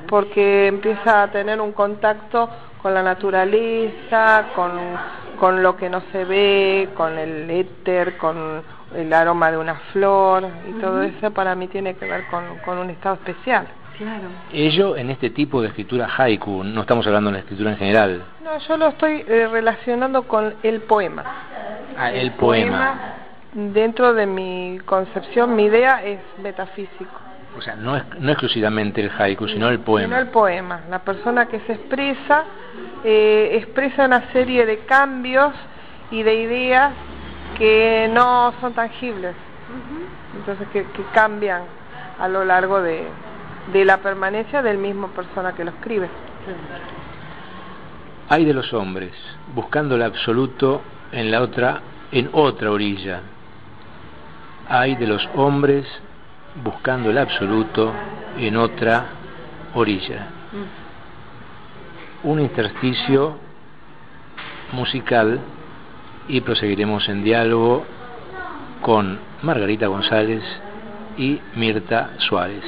porque 0.08 0.66
empieza 0.66 1.22
a 1.22 1.30
tener 1.30 1.60
un 1.60 1.72
contacto 1.72 2.48
con 2.82 2.94
la 2.94 3.02
naturaleza, 3.02 4.46
con, 4.54 4.72
con 5.38 5.62
lo 5.62 5.76
que 5.76 5.88
no 5.88 6.02
se 6.12 6.24
ve, 6.24 6.88
con 6.96 7.16
el 7.18 7.50
éter, 7.50 8.16
con 8.16 8.62
el 8.94 9.12
aroma 9.12 9.50
de 9.50 9.58
una 9.58 9.74
flor 9.92 10.48
y 10.68 10.72
todo 10.80 11.02
eso 11.02 11.30
para 11.30 11.54
mí 11.54 11.68
tiene 11.68 11.94
que 11.94 12.06
ver 12.06 12.26
con, 12.26 12.58
con 12.64 12.78
un 12.78 12.90
estado 12.90 13.16
especial. 13.16 13.66
Claro. 13.98 14.28
Ello 14.52 14.96
en 14.96 15.10
este 15.10 15.30
tipo 15.30 15.60
de 15.60 15.68
escritura 15.68 16.08
haiku, 16.16 16.62
no 16.62 16.82
estamos 16.82 17.06
hablando 17.06 17.30
de 17.30 17.34
la 17.34 17.40
escritura 17.40 17.72
en 17.72 17.78
general. 17.78 18.22
No, 18.44 18.56
yo 18.58 18.76
lo 18.76 18.88
estoy 18.88 19.24
eh, 19.26 19.48
relacionando 19.50 20.22
con 20.22 20.54
el 20.62 20.82
poema. 20.82 21.24
Ah, 21.96 22.12
el, 22.12 22.30
poema. 22.32 23.16
Dentro 23.52 24.14
de 24.14 24.26
mi 24.26 24.78
concepción, 24.84 25.56
mi 25.56 25.64
idea 25.64 26.04
es 26.04 26.20
metafísico. 26.40 27.10
O 27.56 27.60
sea, 27.60 27.74
no, 27.74 27.96
es, 27.96 28.04
no 28.20 28.30
exclusivamente 28.30 29.00
el 29.00 29.10
haiku, 29.10 29.48
sino 29.48 29.68
el 29.68 29.80
poema. 29.80 30.06
Sino 30.06 30.18
el 30.18 30.28
poema. 30.28 30.82
La 30.88 31.00
persona 31.00 31.46
que 31.46 31.58
se 31.60 31.72
expresa 31.72 32.44
eh, 33.02 33.50
expresa 33.54 34.04
una 34.04 34.30
serie 34.32 34.64
de 34.64 34.78
cambios 34.80 35.54
y 36.12 36.22
de 36.22 36.34
ideas 36.34 36.92
que 37.56 38.08
no 38.12 38.52
son 38.60 38.74
tangibles. 38.74 39.34
Entonces, 40.36 40.68
que, 40.72 40.86
cambian 41.12 41.62
a 42.18 42.28
lo 42.28 42.44
largo 42.44 42.80
de, 42.80 43.06
de 43.72 43.84
la 43.84 43.98
permanencia 43.98 44.62
del 44.62 44.78
mismo 44.78 45.08
persona 45.08 45.54
que 45.54 45.64
lo 45.64 45.70
escribe. 45.70 46.08
Hay 48.28 48.44
de 48.44 48.54
los 48.54 48.72
hombres 48.72 49.12
buscando 49.54 49.94
el 49.94 50.02
absoluto 50.02 50.82
en 51.12 51.30
la 51.30 51.40
otra, 51.40 51.80
en 52.12 52.28
otra 52.32 52.70
orilla. 52.70 53.20
Hay 54.68 54.96
de 54.96 55.06
los 55.06 55.26
hombres 55.34 55.86
buscando 56.62 57.10
el 57.10 57.18
absoluto 57.18 57.92
en 58.38 58.56
otra 58.56 59.06
orilla. 59.74 60.28
Un 62.22 62.40
intersticio 62.40 63.38
musical 64.72 65.40
y 66.28 66.40
proseguiremos 66.42 67.08
en 67.08 67.24
diálogo 67.24 67.86
con 68.82 69.18
Margarita 69.42 69.86
González 69.86 70.42
y 71.16 71.40
Mirta 71.54 72.10
Suárez. 72.18 72.64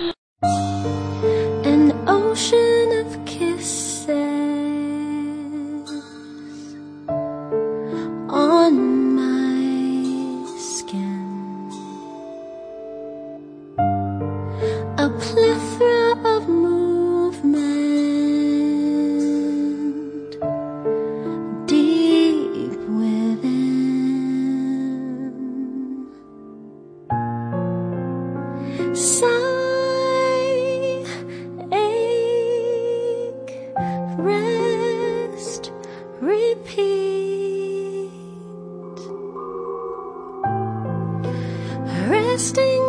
Stay. 42.40 42.79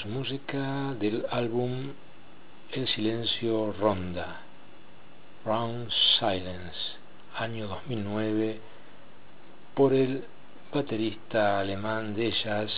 Escuchamos 0.00 0.28
música 0.28 0.94
del 0.98 1.26
álbum 1.30 1.92
El 2.72 2.86
silencio 2.88 3.72
ronda, 3.78 4.40
Round 5.44 5.90
Silence, 6.18 6.78
año 7.36 7.66
2009, 7.68 8.58
por 9.74 9.92
el 9.92 10.24
baterista 10.72 11.60
alemán 11.60 12.14
de 12.14 12.30
jazz 12.30 12.70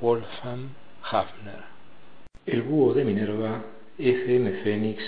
Wolfgang 0.00 0.70
Hafner. 1.10 1.62
El 2.44 2.62
búho 2.62 2.92
de 2.92 3.04
Minerva, 3.04 3.64
FM 3.96 4.62
Fénix 4.62 5.02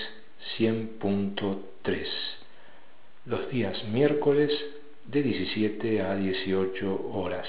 100.3, 0.58 2.06
los 3.26 3.50
días 3.50 3.84
miércoles 3.84 4.50
de 5.06 5.22
17 5.22 6.00
a 6.02 6.14
18 6.14 7.10
horas 7.12 7.48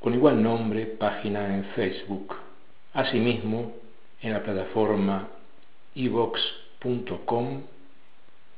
con 0.00 0.14
igual 0.14 0.40
nombre 0.40 0.86
página 0.86 1.54
en 1.56 1.64
Facebook. 1.74 2.47
Asimismo, 2.92 3.72
en 4.22 4.32
la 4.32 4.42
plataforma 4.42 5.28
evox.com 5.94 7.62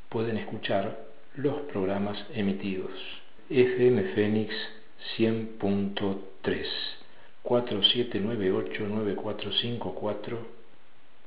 pueden 0.09 0.39
escuchar 0.39 1.07
los 1.37 1.61
programas 1.72 2.18
emitidos. 2.35 2.91
FM 3.49 4.14
Fénix 4.14 4.53
100.3 5.18 6.66
4798-9454 7.45 10.39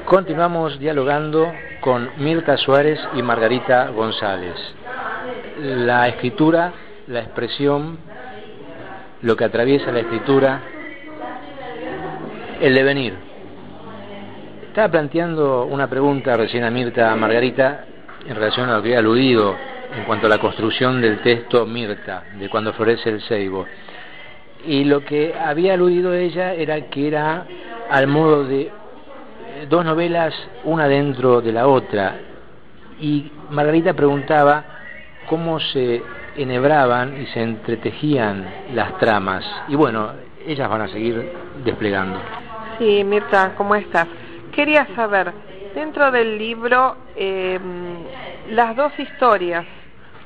Continuamos 0.06 0.80
dialogando 0.80 1.52
con 1.80 2.10
Mirta 2.18 2.58
Suárez 2.58 3.00
y 3.14 3.22
Margarita 3.22 3.88
González. 3.90 4.56
La 5.60 6.08
escritura, 6.08 6.74
la 7.08 7.20
expresión, 7.20 8.00
lo 9.22 9.36
que 9.36 9.44
atraviesa 9.46 9.92
la 9.92 10.00
escritura, 10.00 10.62
el 12.60 12.74
devenir. 12.74 13.14
Estaba 14.68 14.90
planteando 14.90 15.66
una 15.66 15.88
pregunta 15.88 16.36
recién 16.36 16.64
a 16.64 16.72
Mirta 16.72 17.16
Margarita 17.16 17.86
en 18.28 18.36
relación 18.36 18.70
a 18.70 18.78
lo 18.78 18.82
que 18.82 18.90
había 18.90 19.00
aludido 19.00 19.56
en 19.96 20.04
cuanto 20.06 20.26
a 20.26 20.30
la 20.30 20.40
construcción 20.40 21.00
del 21.00 21.20
texto 21.22 21.66
Mirta, 21.68 22.24
de 22.40 22.50
cuando 22.50 22.74
florece 22.74 23.10
el 23.10 23.22
ceibo. 23.22 23.68
Y 24.66 24.86
lo 24.86 25.04
que 25.06 25.36
había 25.38 25.74
aludido 25.74 26.14
ella 26.14 26.54
era 26.54 26.90
que 26.90 27.08
era 27.08 27.46
al 27.90 28.08
modo 28.08 28.46
de 28.46 28.72
dos 29.70 29.86
novelas, 29.86 30.34
una 30.64 30.88
dentro 30.88 31.42
de 31.42 31.52
la 31.52 31.68
otra. 31.68 32.20
Y 33.00 33.32
Margarita 33.50 33.94
preguntaba 33.94 34.64
cómo 35.28 35.60
se 35.60 36.02
enhebraban 36.36 37.22
y 37.22 37.26
se 37.28 37.42
entretejían 37.42 38.46
las 38.74 38.98
tramas. 39.00 39.46
Y 39.68 39.76
bueno, 39.76 40.12
ellas 40.46 40.70
van 40.70 40.82
a 40.82 40.88
seguir 40.88 41.32
desplegando. 41.64 42.20
Sí, 42.78 43.04
Mirta, 43.04 43.54
¿cómo 43.56 43.76
estás? 43.76 44.08
Quería 44.54 44.88
saber, 44.96 45.32
dentro 45.76 46.12
del 46.12 46.38
libro, 46.38 46.96
eh, 47.16 47.60
las 48.50 48.76
dos 48.76 48.98
historias 49.00 49.66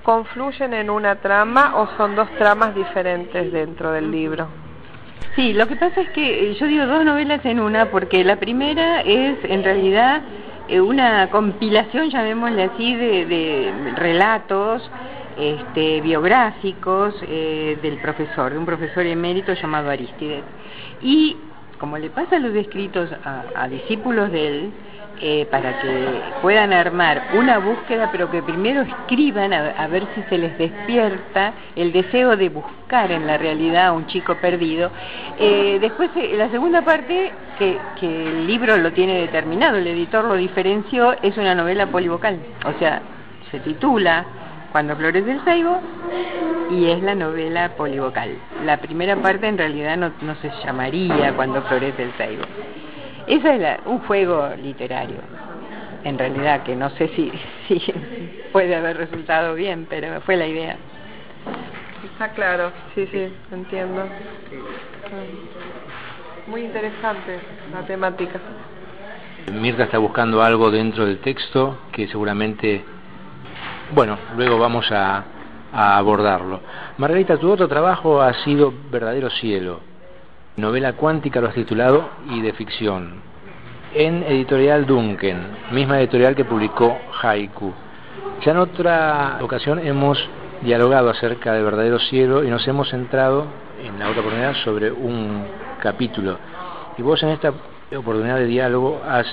confluyen 0.05 0.73
en 0.73 0.89
una 0.89 1.15
trama 1.15 1.77
o 1.77 1.87
son 1.97 2.15
dos 2.15 2.29
tramas 2.37 2.75
diferentes 2.75 3.51
dentro 3.51 3.91
del 3.91 4.11
libro? 4.11 4.64
Sí, 5.35 5.53
lo 5.53 5.67
que 5.67 5.75
pasa 5.75 6.01
es 6.01 6.09
que 6.11 6.51
eh, 6.51 6.53
yo 6.53 6.65
digo 6.67 6.85
dos 6.85 7.03
novelas 7.03 7.45
en 7.45 7.59
una 7.59 7.91
porque 7.91 8.23
la 8.23 8.37
primera 8.37 9.01
es 9.01 9.37
en 9.43 9.63
realidad 9.63 10.21
eh, 10.69 10.79
una 10.79 11.29
compilación, 11.29 12.09
llamémosle 12.09 12.63
así, 12.63 12.95
de, 12.95 13.25
de 13.25 13.73
relatos 13.95 14.89
este, 15.37 15.99
biográficos 16.01 17.15
eh, 17.27 17.77
del 17.81 17.97
profesor, 17.97 18.53
de 18.53 18.57
un 18.57 18.65
profesor 18.65 19.05
emérito 19.05 19.53
llamado 19.53 19.89
Aristides. 19.89 20.43
Y 21.01 21.35
como 21.79 21.97
le 21.97 22.09
pasa 22.09 22.37
a 22.37 22.39
los 22.39 22.55
escritos 22.55 23.09
a, 23.25 23.43
a 23.55 23.67
discípulos 23.67 24.31
de 24.31 24.47
él, 24.47 24.71
eh, 25.21 25.47
para 25.49 25.79
que 25.79 26.21
puedan 26.41 26.73
armar 26.73 27.29
una 27.37 27.59
búsqueda, 27.59 28.09
pero 28.11 28.29
que 28.29 28.43
primero 28.43 28.81
escriban 28.81 29.53
a, 29.53 29.69
a, 29.71 29.87
ver 29.87 30.05
si 30.13 30.21
se 30.23 30.37
les 30.37 30.57
despierta 30.57 31.53
el 31.75 31.91
deseo 31.91 32.35
de 32.35 32.49
buscar 32.49 33.11
en 33.11 33.25
la 33.25 33.37
realidad 33.37 33.87
a 33.87 33.91
un 33.93 34.07
chico 34.07 34.35
perdido. 34.35 34.91
Eh, 35.39 35.77
después, 35.79 36.09
eh, 36.15 36.33
la 36.37 36.49
segunda 36.49 36.81
parte, 36.81 37.31
que, 37.57 37.77
que 37.99 38.27
el 38.27 38.47
libro 38.47 38.77
lo 38.77 38.91
tiene 38.91 39.21
determinado, 39.21 39.77
el 39.77 39.87
editor 39.87 40.25
lo 40.25 40.35
diferenció, 40.35 41.15
es 41.21 41.37
una 41.37 41.55
novela 41.55 41.87
polivocal, 41.87 42.37
o 42.65 42.77
sea, 42.79 43.01
se 43.51 43.59
titula 43.59 44.25
Cuando 44.71 44.95
florece 44.95 45.31
el 45.31 45.41
ceibo 45.41 45.79
y 46.71 46.89
es 46.89 47.01
la 47.01 47.15
novela 47.15 47.69
polivocal. 47.77 48.35
La 48.65 48.77
primera 48.77 49.15
parte 49.15 49.47
en 49.47 49.57
realidad 49.57 49.95
no, 49.95 50.11
no 50.21 50.35
se 50.35 50.51
llamaría 50.63 51.33
Cuando 51.35 51.61
florece 51.63 52.03
el 52.03 52.11
ceibo. 52.13 52.43
Ese 53.27 53.55
es 53.55 53.61
la, 53.61 53.79
un 53.85 53.99
juego 53.99 54.49
literario, 54.61 55.17
en 56.03 56.17
realidad, 56.17 56.61
que 56.63 56.75
no 56.75 56.91
sé 56.91 57.07
si, 57.09 57.31
si 57.67 57.81
puede 58.51 58.75
haber 58.75 58.97
resultado 58.97 59.55
bien, 59.55 59.87
pero 59.89 60.21
fue 60.21 60.37
la 60.37 60.45
idea. 60.45 60.77
Está 62.03 62.29
claro, 62.29 62.71
sí, 62.93 63.07
sí, 63.11 63.33
entiendo. 63.51 64.03
Muy 66.47 66.61
interesante 66.61 67.39
la 67.73 67.81
temática. 67.81 68.39
Mirta 69.51 69.83
está 69.83 69.97
buscando 69.97 70.43
algo 70.43 70.69
dentro 70.69 71.05
del 71.05 71.19
texto 71.19 71.79
que 71.91 72.07
seguramente, 72.07 72.83
bueno, 73.93 74.17
luego 74.35 74.59
vamos 74.59 74.91
a, 74.91 75.23
a 75.73 75.97
abordarlo. 75.97 76.61
Margarita, 76.97 77.37
tu 77.37 77.51
otro 77.51 77.67
trabajo 77.67 78.21
ha 78.21 78.33
sido 78.43 78.71
Verdadero 78.91 79.31
Cielo 79.31 79.94
novela 80.57 80.93
cuántica 80.93 81.41
lo 81.41 81.49
has 81.49 81.55
titulado 81.55 82.09
y 82.29 82.41
de 82.41 82.53
ficción, 82.53 83.21
en 83.93 84.23
editorial 84.23 84.85
Duncan, 84.85 85.57
misma 85.71 85.99
editorial 85.99 86.35
que 86.35 86.45
publicó 86.45 86.97
Haiku. 87.21 87.73
Ya 88.43 88.51
en 88.51 88.57
otra 88.57 89.39
ocasión 89.41 89.79
hemos 89.79 90.17
dialogado 90.61 91.09
acerca 91.09 91.53
de 91.53 91.63
Verdadero 91.63 91.99
Cielo 91.99 92.43
y 92.43 92.49
nos 92.49 92.67
hemos 92.67 92.89
centrado 92.89 93.45
en 93.83 93.99
la 93.99 94.09
otra 94.09 94.21
oportunidad 94.21 94.55
sobre 94.63 94.91
un 94.91 95.45
capítulo. 95.81 96.37
Y 96.97 97.01
vos 97.01 97.21
en 97.23 97.29
esta 97.29 97.53
oportunidad 97.95 98.37
de 98.37 98.45
diálogo 98.45 99.01
has 99.07 99.27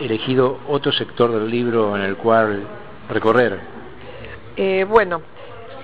elegido 0.00 0.58
otro 0.68 0.92
sector 0.92 1.32
del 1.32 1.50
libro 1.50 1.96
en 1.96 2.02
el 2.02 2.16
cual 2.16 2.64
recorrer. 3.08 3.58
Eh, 4.56 4.84
bueno, 4.88 5.22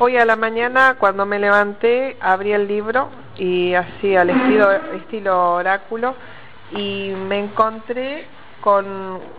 hoy 0.03 0.17
a 0.17 0.25
la 0.25 0.35
mañana 0.35 0.97
cuando 0.99 1.25
me 1.27 1.39
levanté 1.39 2.17
abrí 2.21 2.51
el 2.51 2.67
libro 2.67 3.09
y 3.37 3.73
así 3.75 4.17
al 4.17 4.31
estilo, 4.31 4.73
estilo 4.97 5.53
oráculo 5.53 6.17
y 6.73 7.13
me 7.29 7.39
encontré 7.39 8.27
con 8.61 8.85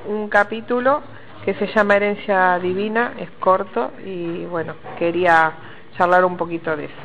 un 0.07 0.29
capítulo 0.29 1.01
que 1.43 1.53
se 1.55 1.67
llama 1.67 1.97
Herencia 1.97 2.57
Divina, 2.59 3.11
es 3.19 3.29
corto 3.41 3.91
y 4.05 4.45
bueno, 4.45 4.75
quería 4.97 5.51
charlar 5.97 6.23
un 6.23 6.37
poquito 6.37 6.77
de 6.77 6.85
eso. 6.85 7.03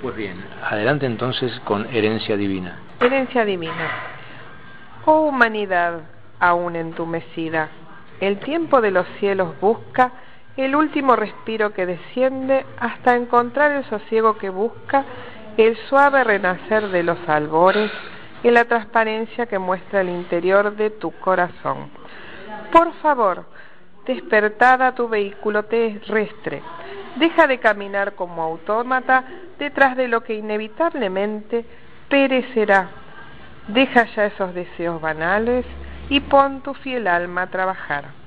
Pues 0.00 0.16
bien, 0.16 0.42
adelante 0.62 1.04
entonces 1.04 1.60
con 1.66 1.86
Herencia 1.94 2.38
Divina. 2.38 2.78
Herencia 3.00 3.44
Divina. 3.44 3.90
Oh 5.04 5.26
humanidad 5.26 6.00
aún 6.40 6.74
entumecida, 6.74 7.68
el 8.22 8.38
tiempo 8.38 8.80
de 8.80 8.92
los 8.92 9.06
cielos 9.20 9.60
busca 9.60 10.10
el 10.56 10.76
último 10.76 11.16
respiro 11.16 11.72
que 11.72 11.86
desciende 11.86 12.64
hasta 12.78 13.16
encontrar 13.16 13.72
el 13.72 13.84
sosiego 13.84 14.38
que 14.38 14.50
busca 14.50 15.04
el 15.56 15.76
suave 15.88 16.24
renacer 16.24 16.88
de 16.88 17.02
los 17.02 17.18
albores 17.28 17.90
y 18.42 18.50
la 18.50 18.64
transparencia 18.64 19.46
que 19.46 19.58
muestra 19.58 20.00
el 20.00 20.10
interior 20.10 20.76
de 20.76 20.90
tu 20.90 21.10
corazón. 21.12 21.90
Por 22.70 22.92
favor, 22.94 23.46
despertada 24.06 24.94
tu 24.94 25.08
vehículo 25.08 25.64
terrestre, 25.64 26.62
deja 27.16 27.46
de 27.46 27.58
caminar 27.58 28.14
como 28.14 28.42
autómata 28.42 29.24
detrás 29.58 29.96
de 29.96 30.08
lo 30.08 30.22
que 30.22 30.34
inevitablemente 30.34 31.64
perecerá. 32.08 32.90
Deja 33.68 34.04
ya 34.14 34.26
esos 34.26 34.54
deseos 34.54 35.00
banales 35.00 35.64
y 36.10 36.20
pon 36.20 36.60
tu 36.60 36.74
fiel 36.74 37.06
alma 37.06 37.42
a 37.42 37.46
trabajar. 37.46 38.23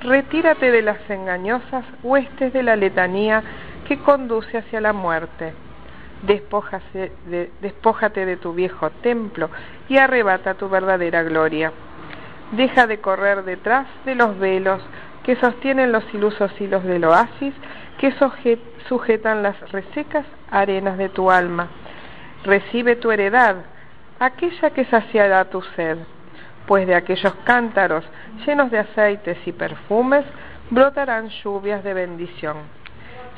Retírate 0.00 0.70
de 0.70 0.82
las 0.82 0.98
engañosas 1.10 1.84
huestes 2.02 2.52
de 2.52 2.62
la 2.62 2.76
letanía 2.76 3.42
que 3.88 3.98
conduce 3.98 4.58
hacia 4.58 4.80
la 4.80 4.92
muerte 4.92 5.54
de, 6.22 7.50
despójate 7.60 8.26
de 8.26 8.36
tu 8.36 8.52
viejo 8.54 8.90
templo 8.90 9.50
y 9.88 9.98
arrebata 9.98 10.54
tu 10.54 10.68
verdadera 10.68 11.22
gloria. 11.22 11.72
Deja 12.52 12.86
de 12.86 12.98
correr 12.98 13.44
detrás 13.44 13.86
de 14.04 14.14
los 14.14 14.38
velos 14.38 14.82
que 15.24 15.36
sostienen 15.36 15.92
los 15.92 16.04
ilusos 16.14 16.52
hilos 16.60 16.84
del 16.84 17.04
oasis 17.04 17.54
que 17.98 18.12
sujetan 18.88 19.42
las 19.42 19.58
resecas 19.72 20.26
arenas 20.50 20.98
de 20.98 21.08
tu 21.08 21.30
alma. 21.30 21.68
Recibe 22.44 22.96
tu 22.96 23.10
heredad, 23.10 23.56
aquella 24.20 24.70
que 24.70 24.84
saciará 24.84 25.46
tu 25.46 25.62
sed, 25.74 25.98
pues 26.66 26.86
de 26.86 26.94
aquellos 26.94 27.34
cántaros 27.44 28.04
llenos 28.44 28.70
de 28.70 28.78
aceites 28.78 29.38
y 29.46 29.52
perfumes 29.52 30.24
brotarán 30.70 31.28
lluvias 31.28 31.82
de 31.84 31.94
bendición. 31.94 32.56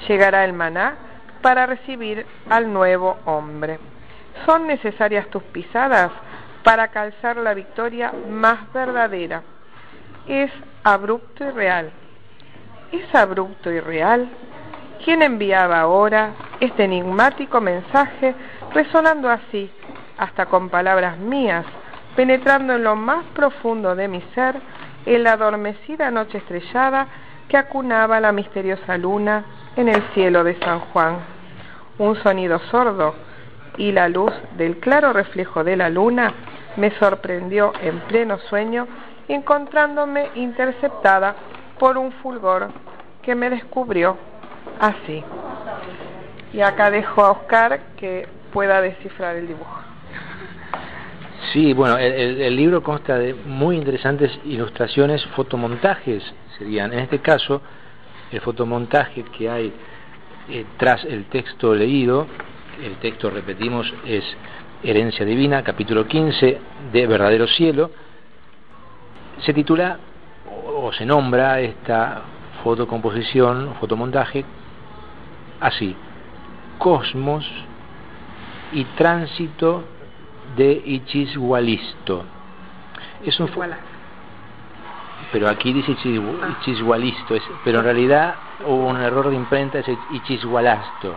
Llegará 0.06 0.44
el 0.44 0.52
maná 0.52 0.96
para 1.42 1.66
recibir 1.66 2.26
al 2.48 2.72
nuevo 2.72 3.18
hombre. 3.24 3.78
Son 4.46 4.66
necesarias 4.66 5.28
tus 5.28 5.42
pisadas 5.42 6.10
para 6.62 6.88
calzar 6.88 7.36
la 7.36 7.54
victoria 7.54 8.12
más 8.28 8.72
verdadera. 8.72 9.42
Es 10.26 10.50
abrupto 10.84 11.44
y 11.44 11.50
real. 11.50 11.90
Es 12.92 13.14
abrupto 13.14 13.70
y 13.70 13.80
real 13.80 14.28
quien 15.04 15.22
enviaba 15.22 15.80
ahora 15.80 16.32
este 16.60 16.84
enigmático 16.84 17.60
mensaje 17.60 18.34
resonando 18.74 19.30
así, 19.30 19.70
hasta 20.18 20.46
con 20.46 20.68
palabras 20.68 21.16
mías, 21.18 21.64
penetrando 22.18 22.74
en 22.74 22.82
lo 22.82 22.96
más 22.96 23.24
profundo 23.26 23.94
de 23.94 24.08
mi 24.08 24.20
ser, 24.34 24.56
en 25.06 25.22
la 25.22 25.34
adormecida 25.34 26.10
noche 26.10 26.38
estrellada 26.38 27.06
que 27.48 27.56
acunaba 27.56 28.18
la 28.18 28.32
misteriosa 28.32 28.98
luna 28.98 29.44
en 29.76 29.88
el 29.88 30.02
cielo 30.14 30.42
de 30.42 30.58
San 30.58 30.80
Juan. 30.80 31.18
Un 31.96 32.16
sonido 32.16 32.58
sordo 32.72 33.14
y 33.76 33.92
la 33.92 34.08
luz 34.08 34.32
del 34.56 34.78
claro 34.78 35.12
reflejo 35.12 35.62
de 35.62 35.76
la 35.76 35.90
luna 35.90 36.34
me 36.76 36.90
sorprendió 36.98 37.72
en 37.80 38.00
pleno 38.00 38.38
sueño, 38.38 38.88
encontrándome 39.28 40.30
interceptada 40.34 41.36
por 41.78 41.96
un 41.96 42.10
fulgor 42.10 42.70
que 43.22 43.36
me 43.36 43.48
descubrió 43.48 44.16
así. 44.80 45.22
Y 46.52 46.62
acá 46.62 46.90
dejo 46.90 47.24
a 47.24 47.30
Oscar 47.30 47.78
que 47.96 48.26
pueda 48.52 48.80
descifrar 48.80 49.36
el 49.36 49.46
dibujo. 49.46 49.78
Sí, 51.52 51.72
bueno, 51.72 51.96
el, 51.96 52.54
libro 52.56 52.82
consta 52.82 53.16
de 53.18 53.32
muy 53.32 53.76
interesantes 53.76 54.38
ilustraciones, 54.44 55.24
fotomontajes 55.28 56.22
serían. 56.58 56.92
En 56.92 56.98
este 56.98 57.20
caso, 57.20 57.62
el 58.30 58.40
fotomontaje 58.40 59.24
que 59.24 59.48
hay 59.48 59.72
eh, 60.50 60.66
tras 60.76 61.04
el 61.04 61.24
texto 61.26 61.74
leído, 61.74 62.26
el 62.82 62.96
texto, 62.96 63.30
repetimos, 63.30 63.92
es 64.04 64.24
Herencia 64.82 65.24
Divina, 65.24 65.62
capítulo 65.62 66.06
15 66.06 66.58
de 66.92 67.06
Verdadero 67.06 67.46
Cielo, 67.46 67.92
se 69.40 69.54
titula 69.54 69.98
o, 70.50 70.86
o 70.86 70.92
se 70.92 71.06
nombra 71.06 71.60
esta 71.60 72.22
fotocomposición, 72.62 73.74
fotomontaje, 73.80 74.44
así, 75.60 75.96
Cosmos 76.78 77.50
y 78.72 78.84
Tránsito 78.96 79.97
de 80.56 80.82
Ichishualisto. 80.84 82.24
Es 83.24 83.38
un 83.40 83.48
pero 85.32 85.48
aquí 85.48 85.72
dice 85.72 85.92
Ichis- 85.92 86.58
Ichishualisto, 86.60 87.34
es- 87.34 87.50
pero 87.64 87.78
en 87.78 87.84
realidad 87.84 88.36
hubo 88.64 88.86
un 88.86 88.96
error 89.00 89.28
de 89.28 89.36
imprenta, 89.36 89.80
es 89.80 89.98
Ichishualasto. 90.10 91.16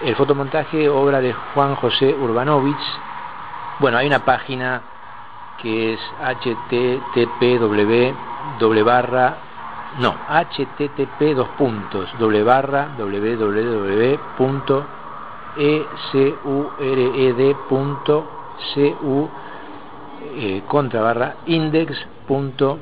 El 0.00 0.16
fotomontaje, 0.16 0.88
obra 0.88 1.20
de 1.20 1.32
Juan 1.32 1.74
José 1.76 2.14
Urbanovich. 2.14 3.00
Bueno, 3.78 3.98
hay 3.98 4.06
una 4.06 4.20
página 4.20 4.82
que 5.58 5.94
es 5.94 6.00
http 6.18 7.58
doble 8.58 8.82
barra 8.82 9.38
no 9.98 10.16
http 10.26 11.34
dos 11.34 11.48
puntos 11.50 12.10
doble 12.18 12.42
barra 12.42 12.88
www 12.98 14.18
punto 15.54 16.72
e 16.78 17.26
ecured 17.28 17.56
punto 17.68 18.26
cu 18.98 19.28
eh, 20.36 20.62
contra 20.66 21.00
barra 21.00 21.36
index 21.44 22.06
punto 22.26 22.78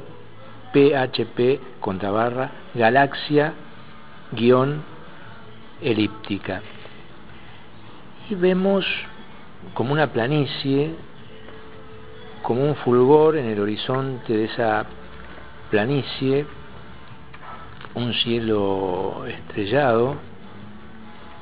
php 0.72 1.60
contra 1.80 2.10
barra 2.10 2.50
galaxia 2.72 3.54
guion 4.30 4.82
elíptica. 5.80 6.62
Y 8.28 8.34
vemos 8.34 8.86
como 9.74 9.92
una 9.92 10.06
planicie 10.06 10.94
como 12.42 12.64
un 12.64 12.76
fulgor 12.76 13.36
en 13.36 13.46
el 13.46 13.60
horizonte 13.60 14.32
de 14.32 14.44
esa 14.44 14.86
planicie, 15.70 16.46
un 17.94 18.12
cielo 18.14 19.26
estrellado, 19.26 20.16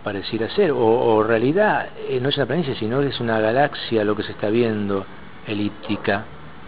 pareciera 0.09 0.49
ser, 0.49 0.71
o, 0.73 0.79
o 0.79 1.23
realidad 1.23 1.89
eh, 2.09 2.19
no 2.19 2.31
es 2.31 2.37
una 2.39 2.47
planicie, 2.47 2.75
sino 2.77 3.03
es 3.03 3.21
una 3.21 3.41
galaxia 3.41 4.05
lo 4.05 4.17
que 4.17 4.23
se 4.23 4.33
está 4.33 4.49
viendo 4.49 5.05
elíptica, 5.47 6.25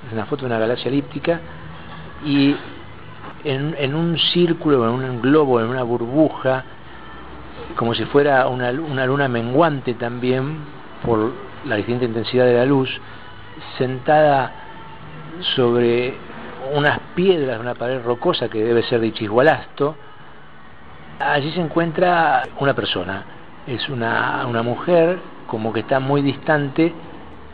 es 0.06 0.12
una 0.12 0.26
foto 0.26 0.42
de 0.42 0.48
una 0.48 0.58
galaxia 0.58 0.90
elíptica 0.90 1.40
y 2.22 2.54
en, 3.44 3.94
un 3.94 4.18
círculo, 4.18 4.84
en 4.86 5.10
un 5.10 5.22
globo, 5.22 5.58
en 5.58 5.68
una 5.68 5.82
burbuja, 5.82 6.64
como 7.76 7.94
si 7.94 8.04
fuera 8.04 8.46
una, 8.48 8.72
lu- 8.72 8.84
una 8.84 9.06
luna 9.06 9.26
menguante 9.26 9.94
también 9.94 10.58
por 11.02 11.32
la 11.64 11.76
distinta 11.76 12.04
intensidad 12.04 12.44
de 12.44 12.56
la 12.56 12.66
luz, 12.66 12.90
sentada 13.78 14.52
sobre 15.54 16.14
unas 16.74 16.98
piedras, 17.14 17.58
una 17.58 17.74
pared 17.74 18.02
rocosa 18.02 18.50
que 18.50 18.62
debe 18.62 18.82
ser 18.82 19.00
de 19.00 19.06
Ichishualasto, 19.06 19.96
allí 21.20 21.52
se 21.52 21.60
encuentra 21.60 22.42
una 22.58 22.74
persona, 22.74 23.24
es 23.66 23.88
una, 23.88 24.46
una 24.46 24.62
mujer 24.62 25.18
como 25.46 25.72
que 25.72 25.80
está 25.80 26.00
muy 26.00 26.22
distante, 26.22 26.92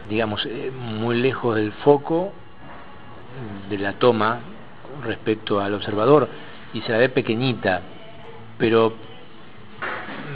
digamos, 0.08 0.46
eh, 0.46 0.70
muy 0.70 1.20
lejos 1.20 1.56
del 1.56 1.72
foco 1.72 2.32
de 3.68 3.78
la 3.78 3.94
toma 3.94 4.38
respecto 5.04 5.60
al 5.60 5.74
observador 5.74 6.28
y 6.72 6.80
se 6.82 6.92
la 6.92 6.98
ve 6.98 7.08
pequeñita, 7.08 7.80
pero 8.56 8.94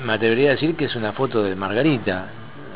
me 0.05 0.13
atrevería 0.13 0.51
a 0.51 0.53
decir 0.53 0.77
que 0.77 0.87
es 0.87 0.97
una 0.97 1.13
foto 1.13 1.43
de 1.43 1.55
Margarita. 1.55 2.27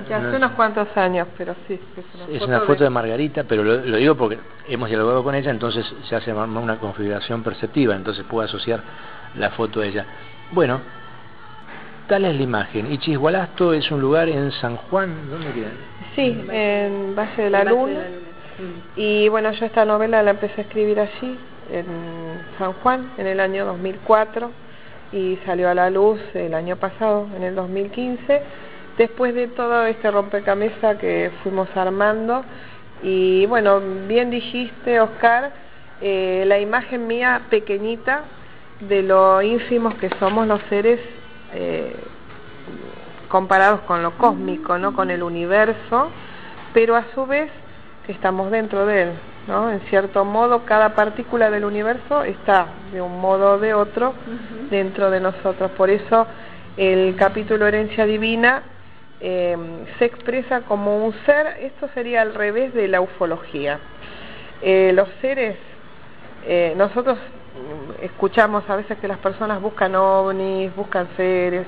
Ya 0.09 0.19
hace 0.19 0.37
unos 0.37 0.53
cuantos 0.53 0.95
años, 0.97 1.29
pero 1.37 1.55
sí. 1.67 1.81
Es 1.97 2.05
una 2.15 2.25
es 2.25 2.39
foto 2.41 2.47
una 2.47 2.61
foto 2.61 2.85
de 2.85 2.91
Margarita, 2.91 3.45
pero 3.45 3.65
lo, 3.65 3.77
lo 3.77 3.97
digo 3.97 4.15
porque 4.17 4.39
hemos 4.69 4.89
dialogado 4.89 5.23
con 5.23 5.35
ella, 5.35 5.51
entonces 5.51 5.87
se 6.09 6.17
hace 6.17 6.33
una 6.33 6.77
configuración 6.77 7.43
perceptiva, 7.43 7.95
entonces 7.95 8.25
puedo 8.25 8.45
asociar 8.45 8.83
la 9.37 9.51
foto 9.51 9.81
a 9.81 9.87
ella. 9.87 10.07
Bueno, 10.55 10.81
tal 12.07 12.25
es 12.27 12.37
la 12.37 12.43
imagen. 12.43 12.93
Ichishualasto 12.93 13.75
es 13.75 13.91
un 13.91 14.01
lugar 14.01 14.29
en 14.29 14.53
San 14.53 14.77
Juan, 14.77 15.29
¿dónde 15.29 15.51
queda? 15.51 15.71
Sí, 16.15 16.45
en 16.49 17.17
Valle 17.17 17.43
de 17.43 17.51
la 17.51 17.65
Luna. 17.65 18.03
Y 18.95 19.29
bueno, 19.31 19.51
yo 19.51 19.67
esta 19.67 19.85
novela 19.85 20.23
la 20.23 20.31
empecé 20.31 20.61
a 20.61 20.65
escribir 20.65 21.01
allí, 21.01 21.37
en 21.73 21.87
San 22.57 22.73
Juan, 22.75 23.11
en 23.19 23.27
el 23.27 23.41
año 23.41 23.67
2004, 23.67 24.53
y 25.11 25.41
salió 25.45 25.69
a 25.69 25.75
la 25.75 25.91
luz 25.91 26.21
el 26.35 26.55
año 26.55 26.77
pasado, 26.77 27.27
en 27.37 27.43
el 27.43 27.57
2015, 27.57 28.43
después 28.97 29.35
de 29.35 29.49
todo 29.49 29.87
este 29.87 30.09
rompecabezas 30.09 30.99
que 30.99 31.33
fuimos 31.43 31.69
armando. 31.75 32.45
Y 33.03 33.45
bueno, 33.47 33.81
bien 34.07 34.31
dijiste, 34.31 35.01
Oscar, 35.01 35.51
eh, 36.01 36.45
la 36.47 36.61
imagen 36.61 37.09
mía 37.09 37.43
pequeñita 37.51 38.23
de 38.81 39.03
lo 39.03 39.41
ínfimos 39.43 39.95
que 39.95 40.11
somos 40.19 40.47
los 40.47 40.61
seres 40.69 41.01
eh, 41.53 41.95
comparados 43.29 43.81
con 43.81 44.03
lo 44.03 44.13
cósmico, 44.13 44.79
¿no? 44.79 44.95
con 44.95 45.11
el 45.11 45.23
universo, 45.23 46.11
pero 46.73 46.97
a 46.97 47.05
su 47.15 47.27
vez 47.27 47.51
que 48.07 48.13
estamos 48.13 48.51
dentro 48.51 48.85
de 48.87 49.03
él, 49.03 49.13
¿no? 49.49 49.71
En 49.71 49.81
cierto 49.89 50.25
modo, 50.25 50.65
cada 50.67 50.95
partícula 50.95 51.51
del 51.51 51.65
universo 51.65 52.23
está 52.23 52.67
de 52.93 53.01
un 53.01 53.21
modo 53.21 53.53
o 53.53 53.59
de 53.59 53.73
otro 53.73 54.13
dentro 54.71 55.11
de 55.11 55.21
nosotros. 55.21 55.71
Por 55.71 55.89
eso 55.89 56.27
el 56.77 57.17
capítulo 57.17 57.67
Herencia 57.67 58.05
Divina 58.05 58.63
eh, 59.21 59.57
se 59.99 60.05
expresa 60.05 60.63
como 60.63 61.05
un 61.05 61.15
ser, 61.25 61.47
esto 61.61 61.89
sería 61.95 62.21
al 62.21 62.35
revés 62.35 62.75
de 62.75 62.89
la 62.89 63.01
ufología. 63.01 63.79
Eh, 64.61 64.93
los 64.95 65.09
seres, 65.21 65.57
eh, 66.47 66.75
nosotros 66.77 67.19
escuchamos 68.01 68.69
a 68.69 68.77
veces 68.77 68.99
que 68.99 69.09
las 69.09 69.19
personas 69.19 69.61
buscan 69.61 69.95
ovnis, 69.95 70.75
buscan 70.75 71.09
seres, 71.17 71.67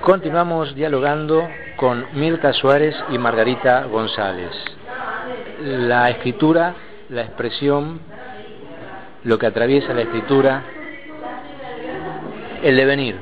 Continuamos 0.00 0.74
dialogando 0.74 1.48
con 1.76 2.06
Mirta 2.14 2.52
Suárez 2.52 2.94
y 3.10 3.18
Margarita 3.18 3.84
González. 3.84 4.50
La 5.60 6.10
escritura, 6.10 6.74
la 7.08 7.22
expresión, 7.22 8.00
lo 9.24 9.38
que 9.38 9.46
atraviesa 9.46 9.94
la 9.94 10.02
escritura, 10.02 10.62
el 12.62 12.76
devenir. 12.76 13.16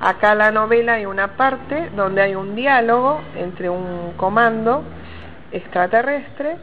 Acá 0.00 0.34
la 0.34 0.50
novela 0.50 0.94
hay 0.94 1.06
una 1.06 1.36
parte 1.36 1.90
donde 1.94 2.22
hay 2.22 2.34
un 2.34 2.54
diálogo 2.54 3.20
entre 3.36 3.68
un 3.68 4.14
comando 4.16 4.82
extraterrestre 5.52 6.56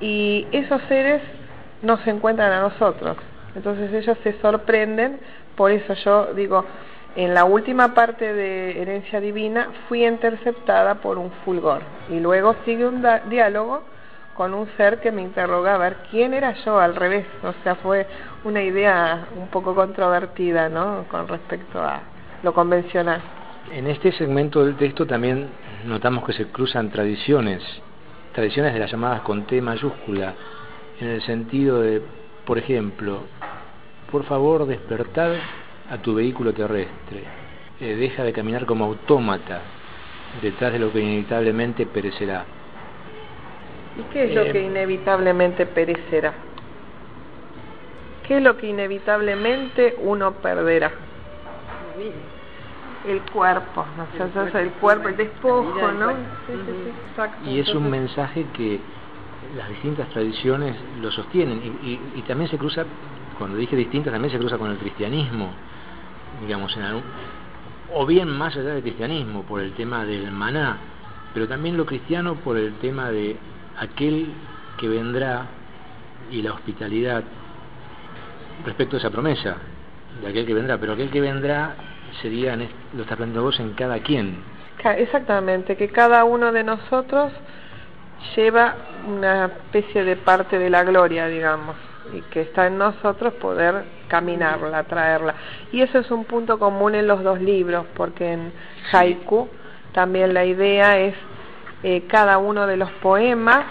y 0.00 0.46
esos 0.52 0.82
seres 0.88 1.22
no 1.80 1.96
se 1.98 2.10
encuentran 2.10 2.52
a 2.52 2.60
nosotros. 2.60 3.16
Entonces 3.54 3.92
ellos 3.92 4.18
se 4.22 4.38
sorprenden, 4.40 5.20
por 5.56 5.70
eso 5.70 5.94
yo 5.94 6.34
digo, 6.34 6.64
en 7.16 7.34
la 7.34 7.44
última 7.44 7.94
parte 7.94 8.32
de 8.32 8.82
Herencia 8.82 9.20
Divina 9.20 9.68
fui 9.88 10.04
interceptada 10.04 10.96
por 10.96 11.18
un 11.18 11.30
fulgor 11.44 11.82
y 12.10 12.18
luego 12.18 12.56
sigue 12.64 12.86
un 12.86 13.04
diálogo 13.28 13.84
con 14.34 14.52
un 14.52 14.68
ser 14.76 15.00
que 15.00 15.12
me 15.12 15.22
interroga 15.22 15.74
a 15.74 15.78
ver 15.78 15.96
quién 16.10 16.34
era 16.34 16.52
yo 16.64 16.80
al 16.80 16.96
revés, 16.96 17.24
o 17.44 17.52
sea, 17.62 17.76
fue 17.76 18.06
una 18.42 18.62
idea 18.62 19.28
un 19.36 19.46
poco 19.46 19.74
controvertida, 19.76 20.68
¿no? 20.68 21.04
Con 21.08 21.28
respecto 21.28 21.80
a 21.80 22.00
lo 22.42 22.52
convencional. 22.52 23.20
En 23.72 23.86
este 23.86 24.10
segmento 24.12 24.64
del 24.64 24.76
texto 24.76 25.06
también 25.06 25.48
notamos 25.86 26.24
que 26.24 26.32
se 26.32 26.46
cruzan 26.46 26.90
tradiciones, 26.90 27.62
tradiciones 28.32 28.74
de 28.74 28.80
las 28.80 28.90
llamadas 28.90 29.20
con 29.20 29.46
T 29.46 29.62
mayúscula, 29.62 30.34
en 31.00 31.08
el 31.08 31.22
sentido 31.22 31.80
de, 31.80 32.02
por 32.44 32.58
ejemplo, 32.58 33.20
por 34.10 34.24
favor 34.24 34.66
despertar 34.66 35.63
a 35.90 35.98
tu 35.98 36.14
vehículo 36.14 36.52
terrestre, 36.52 37.24
Eh, 37.80 37.96
deja 37.96 38.22
de 38.22 38.32
caminar 38.32 38.66
como 38.66 38.84
autómata 38.84 39.62
detrás 40.40 40.72
de 40.72 40.78
lo 40.78 40.92
que 40.92 41.00
inevitablemente 41.00 41.86
perecerá. 41.86 42.46
¿Y 43.98 44.02
qué 44.12 44.24
es 44.24 44.34
lo 44.34 44.42
Eh, 44.42 44.52
que 44.52 44.60
inevitablemente 44.62 45.66
perecerá? 45.66 46.34
¿qué 48.26 48.36
es 48.38 48.42
lo 48.42 48.56
que 48.56 48.68
inevitablemente 48.68 49.94
uno 49.98 50.32
perderá? 50.34 50.92
El 53.06 53.20
cuerpo, 53.32 53.84
¿no? 53.96 54.04
El 54.04 54.22
O 54.22 54.32
sea, 54.32 54.42
cuerpo, 54.42 54.58
el 54.58 54.70
cuerpo, 54.72 55.08
el 55.08 55.16
la 55.16 55.24
despojo, 55.24 55.92
¿no? 55.92 56.10
Sí, 56.46 56.52
sí, 56.66 56.84
sí. 56.84 57.50
Y 57.50 57.58
es 57.58 57.68
un 57.74 57.90
mensaje 57.90 58.46
que 58.54 58.80
las 59.56 59.68
distintas 59.68 60.08
tradiciones 60.10 60.76
lo 61.00 61.10
sostienen 61.10 61.60
y, 61.62 61.66
y- 61.86 62.12
y 62.14 62.22
también 62.22 62.48
se 62.48 62.56
cruza, 62.56 62.86
cuando 63.36 63.56
dije 63.58 63.76
distintas, 63.76 64.12
también 64.12 64.32
se 64.32 64.38
cruza 64.38 64.56
con 64.56 64.70
el 64.70 64.78
cristianismo, 64.78 65.52
digamos, 66.40 66.76
en 66.76 66.82
algún- 66.82 67.04
o 67.92 68.06
bien 68.06 68.28
más 68.28 68.56
allá 68.56 68.74
del 68.74 68.82
cristianismo, 68.82 69.44
por 69.44 69.60
el 69.60 69.72
tema 69.74 70.04
del 70.04 70.30
maná, 70.30 70.78
pero 71.32 71.46
también 71.48 71.76
lo 71.76 71.86
cristiano 71.86 72.36
por 72.36 72.56
el 72.56 72.74
tema 72.74 73.10
de 73.10 73.36
aquel 73.78 74.34
que 74.76 74.88
vendrá 74.88 75.46
y 76.30 76.42
la 76.42 76.52
hospitalidad 76.52 77.24
respecto 78.64 78.96
a 78.96 78.98
esa 78.98 79.10
promesa 79.10 79.56
de 80.20 80.28
aquel 80.28 80.46
que 80.46 80.54
vendrá, 80.54 80.78
pero 80.78 80.92
aquel 80.92 81.10
que 81.10 81.20
vendrá 81.20 81.74
sería, 82.22 82.56
lo 82.56 83.02
estás 83.02 83.16
planteando 83.16 83.42
vos, 83.42 83.58
en 83.60 83.74
cada 83.74 83.98
quien, 84.00 84.54
Exactamente, 84.84 85.76
que 85.76 85.88
cada 85.88 86.24
uno 86.24 86.52
de 86.52 86.62
nosotros 86.62 87.32
lleva 88.36 88.76
una 89.06 89.46
especie 89.46 90.04
de 90.04 90.16
parte 90.16 90.58
de 90.58 90.68
la 90.68 90.84
gloria, 90.84 91.26
digamos, 91.26 91.76
y 92.12 92.20
que 92.22 92.42
está 92.42 92.66
en 92.66 92.78
nosotros 92.78 93.34
poder 93.34 93.84
caminarla, 94.08 94.84
traerla. 94.84 95.34
Y 95.72 95.80
eso 95.82 95.98
es 95.98 96.10
un 96.10 96.24
punto 96.24 96.58
común 96.58 96.94
en 96.94 97.06
los 97.06 97.22
dos 97.22 97.40
libros, 97.40 97.86
porque 97.96 98.32
en 98.32 98.52
Haiku 98.92 99.48
también 99.92 100.34
la 100.34 100.44
idea 100.44 100.98
es 100.98 101.14
eh, 101.82 102.04
cada 102.08 102.38
uno 102.38 102.66
de 102.66 102.76
los 102.76 102.90
poemas, 103.02 103.64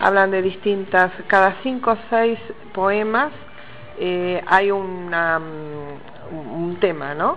hablan 0.00 0.30
de 0.30 0.42
distintas, 0.42 1.12
cada 1.26 1.56
cinco 1.62 1.92
o 1.92 1.98
seis 2.10 2.38
poemas 2.72 3.30
eh, 3.98 4.42
hay 4.46 4.70
una, 4.70 5.38
mm, 5.38 6.52
un 6.52 6.76
tema, 6.80 7.14
¿no? 7.14 7.36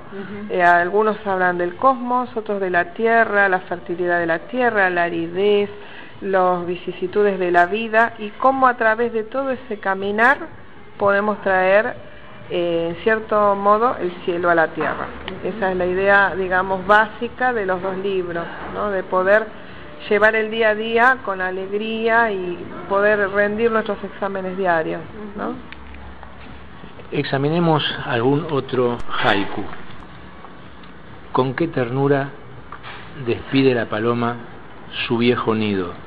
Eh, 0.50 0.64
algunos 0.64 1.18
hablan 1.26 1.58
del 1.58 1.76
cosmos, 1.76 2.36
otros 2.36 2.60
de 2.60 2.70
la 2.70 2.94
tierra, 2.94 3.48
la 3.48 3.60
fertilidad 3.62 4.20
de 4.20 4.26
la 4.26 4.40
tierra, 4.40 4.90
la 4.90 5.04
aridez, 5.04 5.70
las 6.22 6.66
vicisitudes 6.66 7.40
de 7.40 7.52
la 7.52 7.66
vida 7.66 8.14
y 8.18 8.30
cómo 8.32 8.68
a 8.68 8.76
través 8.76 9.14
de 9.14 9.24
todo 9.24 9.52
ese 9.52 9.80
caminar 9.80 10.38
podemos 10.98 11.42
traer, 11.42 11.96
eh, 12.50 12.88
en 12.90 13.04
cierto 13.04 13.56
modo, 13.56 13.96
el 13.98 14.12
cielo 14.26 14.50
a 14.50 14.56
la 14.56 14.70
tierra. 14.70 15.08
Esa 15.44 15.72
es 15.72 15.78
la 15.78 15.86
idea, 15.86 16.34
digamos, 16.36 16.86
básica 16.88 17.54
de 17.54 17.66
los 17.66 17.82
dos 17.82 17.98
libros, 17.98 18.46
¿no? 18.74 18.90
De 18.90 19.04
poder 19.04 19.46
llevar 20.10 20.36
el 20.36 20.50
día 20.50 20.70
a 20.70 20.76
día 20.76 21.18
con 21.24 21.42
alegría 21.42 22.32
y 22.32 22.58
poder 22.90 23.30
rendir 23.30 23.72
nuestros 23.72 24.04
exámenes 24.04 24.58
diarios, 24.58 25.02
¿no? 25.36 25.54
Examinemos 27.12 27.84
algún 28.06 28.48
otro 28.52 28.98
haiku. 29.24 29.64
¿Con 31.32 31.54
qué 31.54 31.68
ternura 31.68 32.30
despide 33.26 33.74
la 33.76 33.86
paloma 33.86 34.36
su 35.08 35.18
viejo 35.18 35.54
nido? 35.54 36.07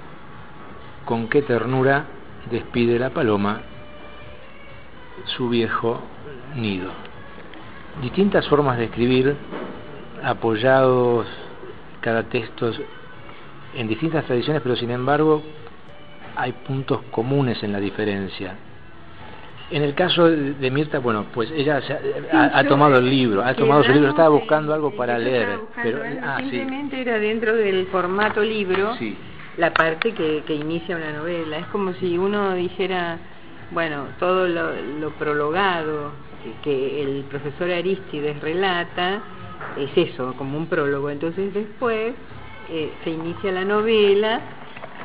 ¿Con 1.11 1.27
qué 1.27 1.43
ternura 1.43 2.05
despide 2.53 2.97
la 2.97 3.11
paloma 3.11 3.63
su 5.25 5.49
viejo 5.49 6.01
nido? 6.55 6.93
Distintas 8.01 8.47
formas 8.47 8.79
de 8.79 8.85
escribir, 8.85 9.35
apoyados 10.23 11.27
cada 12.01 12.23
texto 12.23 12.71
en 13.75 13.89
distintas 13.89 14.25
tradiciones, 14.25 14.63
pero 14.63 14.77
sin 14.77 14.93
embargo 14.93 15.43
hay 16.37 16.53
puntos 16.53 17.01
comunes 17.11 17.61
en 17.65 17.73
la 17.73 17.81
diferencia. 17.81 18.55
En 19.73 19.83
el 19.83 19.95
caso 19.95 20.31
de 20.31 20.71
Mirta, 20.71 21.01
bueno, 21.01 21.27
pues 21.35 21.51
ella 21.51 21.81
se 21.83 21.93
ha, 21.93 21.99
ha- 22.33 22.59
ha 22.61 22.65
tomado 22.69 22.99
el 22.99 23.11
libro, 23.11 23.43
ha 23.43 23.55
tomado 23.55 23.83
su 23.83 23.91
libro, 23.91 24.11
estaba 24.11 24.29
buscando 24.29 24.73
algo 24.73 24.93
para 24.93 25.19
leer, 25.19 25.59
buscando 25.59 25.83
pero 25.83 26.05
algo, 26.05 26.21
ah, 26.23 26.37
sí, 26.39 26.51
simplemente 26.51 27.01
era 27.01 27.19
dentro 27.19 27.57
del 27.57 27.87
formato 27.87 28.43
libro 28.43 28.95
sí, 28.95 29.19
la 29.57 29.73
parte 29.75 30.13
que, 30.15 30.43
que 30.47 30.55
inicia 30.55 30.97
una 30.97 31.13
novela. 31.13 31.59
Es 31.59 31.67
como 31.67 31.93
si 31.95 32.17
uno 32.19 32.55
dijera, 32.55 33.19
bueno, 33.71 34.09
todo 34.19 34.49
lo, 34.49 34.75
lo 35.01 35.11
prologado 35.11 36.13
que, 36.63 37.03
el 37.03 37.25
profesor 37.25 37.71
Aristides 37.71 38.41
relata 38.41 39.21
es 39.79 40.11
eso, 40.11 40.35
como 40.37 40.57
un 40.57 40.67
prólogo. 40.67 41.11
Entonces 41.11 41.53
después 41.55 42.15
eh, 42.71 42.93
se 43.05 43.11
inicia 43.11 43.53
la 43.53 43.65
novela, 43.65 44.41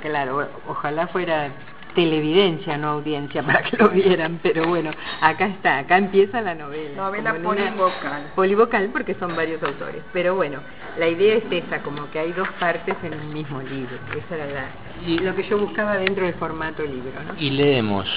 claro, 0.02 0.48
ojalá 0.68 1.08
fuera 1.08 1.52
televidencia, 1.96 2.78
no 2.78 2.90
audiencia, 2.90 3.42
para 3.48 3.64
que 3.64 3.76
lo 3.78 3.90
vieran, 3.90 4.40
pero 4.44 4.68
bueno, 4.68 4.92
acá 5.22 5.48
está, 5.48 5.80
acá 5.80 5.98
empieza 5.98 6.42
la 6.42 6.54
novela. 6.54 6.96
Novela 6.96 7.34
polivocal. 7.42 8.32
Polivocal 8.36 8.90
porque 8.92 9.16
son 9.16 9.36
varios 9.36 9.64
autores, 9.64 10.04
pero 10.14 10.36
bueno, 10.36 10.60
la 11.00 11.08
idea 11.08 11.36
es 11.38 11.44
esa, 11.50 11.82
como 11.82 12.12
que 12.12 12.20
hay 12.20 12.32
dos 12.34 12.48
partes 12.60 12.96
en 13.02 13.20
un 13.20 13.34
mismo 13.34 13.62
libro. 13.62 13.96
Esa 14.16 14.36
era 14.36 14.46
la, 14.46 14.66
Y- 15.08 15.18
lo 15.20 15.36
que 15.36 15.44
yo 15.44 15.58
buscaba 15.58 15.98
dentro 15.98 16.26
del 16.26 16.36
formato 16.36 16.84
libro, 16.84 17.12
¿no? 17.28 17.34
y 17.40 17.50
leemos, 17.50 18.08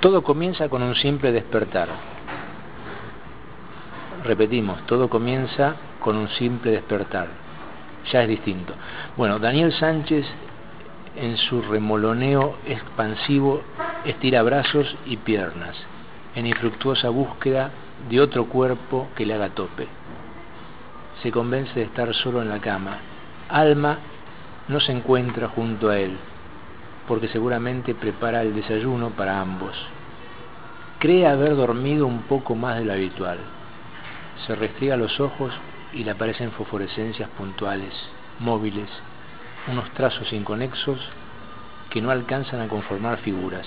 todo 0.00 0.22
comienza 0.22 0.68
con 0.68 0.82
un 0.82 0.94
simple 0.94 1.32
despertar. 1.32 1.88
Repetimos, 4.24 4.84
todo 4.86 5.08
comienza 5.08 5.76
con 6.00 6.16
un 6.16 6.28
simple 6.28 6.70
despertar. 6.72 7.28
Ya 8.12 8.22
es 8.22 8.28
distinto. 8.28 8.72
Bueno, 9.16 9.38
Daniel 9.38 9.72
Sánchez 9.72 10.26
en 11.16 11.36
su 11.36 11.62
remoloneo 11.62 12.56
expansivo 12.66 13.62
estira 14.04 14.42
brazos 14.42 14.96
y 15.06 15.16
piernas 15.16 15.76
en 16.36 16.46
infructuosa 16.46 17.08
búsqueda 17.08 17.70
de 18.10 18.20
otro 18.20 18.44
cuerpo 18.46 19.08
que 19.16 19.24
le 19.24 19.34
haga 19.34 19.48
tope. 19.50 19.88
Se 21.22 21.32
convence 21.32 21.72
de 21.74 21.86
estar 21.86 22.12
solo 22.14 22.42
en 22.42 22.50
la 22.50 22.60
cama. 22.60 22.98
Alma 23.48 23.98
no 24.68 24.78
se 24.80 24.92
encuentra 24.92 25.48
junto 25.48 25.88
a 25.88 25.98
él, 25.98 26.18
porque 27.08 27.28
seguramente 27.28 27.94
prepara 27.94 28.42
el 28.42 28.54
desayuno 28.54 29.10
para 29.10 29.40
ambos. 29.40 29.74
Cree 30.98 31.26
haber 31.26 31.56
dormido 31.56 32.06
un 32.06 32.22
poco 32.22 32.54
más 32.54 32.76
de 32.76 32.84
lo 32.84 32.92
habitual. 32.92 33.38
Se 34.46 34.54
restriega 34.54 34.96
los 34.96 35.18
ojos 35.20 35.54
y 35.94 36.04
le 36.04 36.10
aparecen 36.10 36.52
fosforescencias 36.52 37.30
puntuales, 37.30 37.94
móviles, 38.40 38.90
unos 39.68 39.90
trazos 39.90 40.32
inconexos 40.32 41.00
que 41.90 42.00
no 42.00 42.10
alcanzan 42.10 42.60
a 42.60 42.68
conformar 42.68 43.18
figuras. 43.18 43.66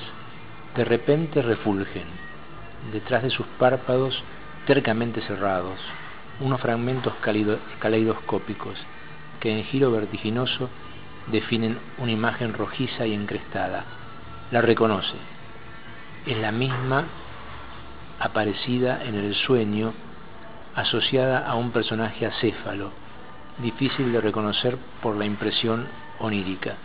De 0.75 0.85
repente 0.85 1.41
refulgen, 1.41 2.05
detrás 2.91 3.23
de 3.23 3.29
sus 3.29 3.45
párpados 3.57 4.23
tercamente 4.65 5.21
cerrados, 5.21 5.79
unos 6.39 6.61
fragmentos 6.61 7.13
caleidoscópicos 7.79 8.77
que 9.39 9.51
en 9.51 9.63
giro 9.65 9.91
vertiginoso 9.91 10.69
definen 11.27 11.79
una 11.97 12.11
imagen 12.11 12.53
rojiza 12.53 13.05
y 13.05 13.13
encrestada. 13.13 13.85
La 14.51 14.61
reconoce. 14.61 15.17
Es 16.25 16.37
la 16.37 16.51
misma 16.51 17.05
aparecida 18.19 19.03
en 19.03 19.15
el 19.15 19.33
sueño 19.33 19.93
asociada 20.75 21.39
a 21.39 21.55
un 21.55 21.71
personaje 21.71 22.25
acéfalo, 22.25 22.91
difícil 23.61 24.11
de 24.11 24.21
reconocer 24.21 24.77
por 25.01 25.15
la 25.15 25.25
impresión 25.25 25.87
onírica. 26.19 26.75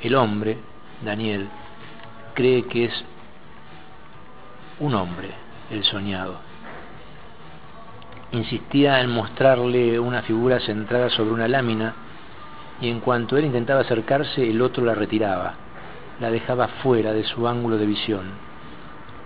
El 0.00 0.14
hombre, 0.14 0.58
Daniel, 1.04 1.48
cree 2.34 2.64
que 2.64 2.86
es 2.86 3.04
un 4.80 4.94
hombre, 4.94 5.30
el 5.70 5.84
soñado. 5.84 6.38
Insistía 8.32 9.00
en 9.00 9.10
mostrarle 9.10 9.98
una 9.98 10.22
figura 10.22 10.60
centrada 10.60 11.08
sobre 11.10 11.32
una 11.32 11.48
lámina 11.48 11.94
y 12.80 12.88
en 12.88 13.00
cuanto 13.00 13.36
él 13.36 13.46
intentaba 13.46 13.80
acercarse 13.80 14.48
el 14.48 14.62
otro 14.62 14.84
la 14.84 14.94
retiraba, 14.94 15.54
la 16.20 16.30
dejaba 16.30 16.68
fuera 16.82 17.12
de 17.12 17.24
su 17.24 17.48
ángulo 17.48 17.76
de 17.76 17.86
visión. 17.86 18.26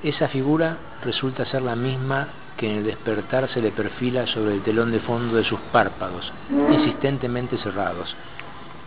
Esa 0.03 0.29
figura 0.29 0.79
resulta 1.05 1.45
ser 1.45 1.63
la 1.63 1.77
misma 1.77 2.29
que 2.57 2.71
en 2.71 2.79
el 2.79 2.85
despertar 2.85 3.49
se 3.49 3.61
le 3.61 3.73
perfila 3.73 4.27
sobre 4.27 4.55
el 4.55 4.63
telón 4.63 4.93
de 4.93 5.01
fondo 5.01 5.37
de 5.37 5.45
sus 5.45 5.61
párpados, 5.73 6.33
insistentemente 6.71 7.57
cerrados. 7.59 8.15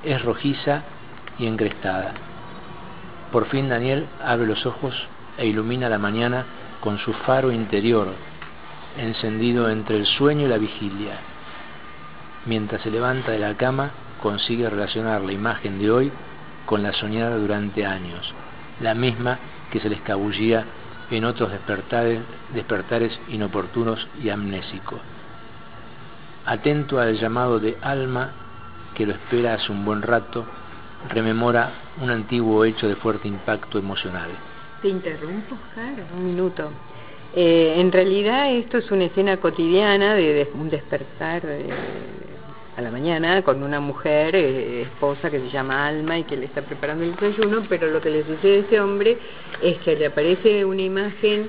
Es 0.04 0.22
rojiza 0.22 0.84
y 1.40 1.48
encrestada. 1.48 2.14
Por 3.32 3.48
fin 3.48 3.70
Daniel 3.70 4.08
abre 4.24 4.48
los 4.48 4.66
ojos 4.66 4.96
e 5.38 5.48
ilumina 5.48 5.90
la 5.90 5.98
mañana 5.98 6.46
con 6.80 6.98
su 7.00 7.14
faro 7.14 7.52
interior, 7.52 8.14
encendido 8.98 9.70
entre 9.70 9.98
el 9.98 10.06
sueño 10.06 10.46
y 10.46 10.50
la 10.50 10.58
vigilia. 10.58 11.20
Mientras 12.46 12.82
se 12.82 12.92
levanta 12.92 13.32
de 13.32 13.40
la 13.40 13.56
cama, 13.56 13.92
consigue 14.22 14.70
relacionar 14.70 15.22
la 15.22 15.34
imagen 15.34 15.80
de 15.80 15.92
hoy 15.92 16.12
con 16.66 16.84
la 16.84 16.94
soñada 16.94 17.38
durante 17.38 17.86
años, 17.86 18.34
la 18.80 18.94
misma 18.94 19.40
que 19.72 19.80
se 19.80 19.90
le 19.90 19.96
escabullía 19.96 20.66
en 21.10 21.26
otros 21.26 21.52
despertares, 21.52 22.22
despertares 22.54 23.20
inoportunos 23.30 24.08
y 24.22 24.30
amnésicos. 24.30 25.00
Atento 26.46 27.00
al 27.00 27.18
llamado 27.18 27.60
de 27.60 27.78
alma 27.82 28.34
que 28.94 29.06
lo 29.06 29.14
espera 29.14 29.56
hace 29.56 29.72
un 29.72 29.84
buen 29.84 30.02
rato, 30.02 30.46
rememora 31.10 31.72
un 32.02 32.10
antiguo 32.10 32.64
hecho 32.66 32.88
de 32.88 32.96
fuerte 32.96 33.28
impacto 33.28 33.78
emocional. 33.78 34.30
Te 34.82 34.88
interrumpo, 34.90 35.56
Oscar, 35.56 36.06
un 36.16 36.26
minuto. 36.26 36.72
Eh, 37.34 37.76
en 37.78 37.92
realidad 37.92 38.52
esto 38.52 38.78
es 38.78 38.90
una 38.92 39.06
escena 39.06 39.38
cotidiana 39.38 40.14
de, 40.14 40.50
un 40.54 40.70
despertar 40.70 41.42
de- 41.42 41.66
a 42.78 42.82
la 42.82 42.92
mañana 42.92 43.42
con 43.44 43.64
una 43.64 43.80
mujer 43.80 44.36
eh, 44.36 44.82
esposa 44.84 45.30
que 45.32 45.40
se 45.40 45.50
llama 45.50 45.88
Alma 45.88 46.20
y 46.20 46.24
que 46.24 46.36
le 46.36 46.46
está 46.46 46.62
preparando 46.62 47.06
el 47.06 47.14
desayuno, 47.16 47.64
pero 47.70 47.88
lo 47.88 48.02
que 48.02 48.10
le 48.10 48.24
sucede 48.24 48.58
a 48.58 48.60
este 48.62 48.80
hombre 48.82 49.18
es 49.64 49.78
que 49.80 49.96
le 49.96 50.08
aparece 50.08 50.66
una 50.66 50.82
imagen 50.82 51.48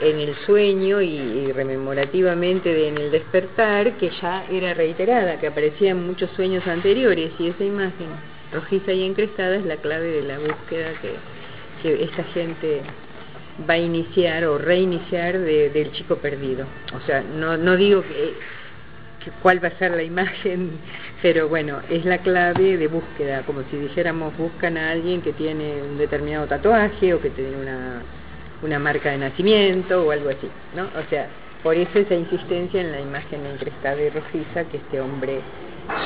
en 0.00 0.18
el 0.20 0.34
sueño 0.46 1.00
y, 1.00 1.50
rememorativamente 1.52 2.72
de- 2.72 2.88
en 2.88 2.98
el 2.98 3.10
despertar 3.10 3.96
que 3.96 4.10
ya 4.10 4.44
era 4.50 4.74
reiterada, 4.74 5.40
que 5.40 5.48
aparecía 5.48 5.90
en 5.90 6.06
muchos 6.06 6.30
sueños 6.32 6.64
anteriores 6.66 7.32
y 7.38 7.48
esa 7.48 7.64
imagen 7.64 8.08
rojiza 8.52 8.92
y 8.92 9.04
encrestada 9.04 9.56
es 9.56 9.64
la 9.64 9.76
clave 9.78 10.06
de 10.08 10.22
la 10.22 10.38
búsqueda 10.38 10.92
que, 11.02 11.14
que 11.82 12.04
esta 12.04 12.22
gente 12.24 12.82
va 13.68 13.74
a 13.74 13.78
iniciar 13.78 14.44
o 14.44 14.56
reiniciar 14.58 15.38
de- 15.38 15.70
del 15.70 15.90
chico 15.92 16.16
perdido. 16.16 16.66
O 16.94 17.00
sea, 17.00 17.22
no, 17.22 17.56
no 17.56 17.76
digo 17.76 18.02
que 18.04 18.34
cuál 19.42 19.62
va 19.62 19.68
a 19.68 19.78
ser 19.78 19.92
la 19.92 20.02
imagen, 20.02 20.78
pero 21.22 21.48
bueno, 21.48 21.80
es 21.90 22.04
la 22.04 22.18
clave 22.18 22.76
de 22.76 22.86
búsqueda, 22.88 23.42
como 23.42 23.62
si 23.70 23.76
dijéramos 23.76 24.36
buscan 24.36 24.76
a 24.76 24.90
alguien 24.90 25.22
que 25.22 25.32
tiene 25.32 25.82
un 25.82 25.98
determinado 25.98 26.46
tatuaje 26.46 27.14
o 27.14 27.20
que 27.20 27.30
tiene 27.30 27.56
una, 27.56 28.02
una 28.62 28.78
marca 28.78 29.10
de 29.10 29.18
nacimiento 29.18 30.04
o 30.06 30.10
algo 30.10 30.30
así, 30.30 30.48
¿no? 30.74 30.84
O 30.84 31.04
sea, 31.10 31.28
por 31.62 31.74
eso 31.76 31.98
esa 31.98 32.14
insistencia 32.14 32.80
en 32.80 32.92
la 32.92 33.00
imagen 33.00 33.44
encrestada 33.46 34.00
y 34.00 34.10
rojiza 34.10 34.64
que 34.64 34.76
este 34.78 35.00
hombre 35.00 35.40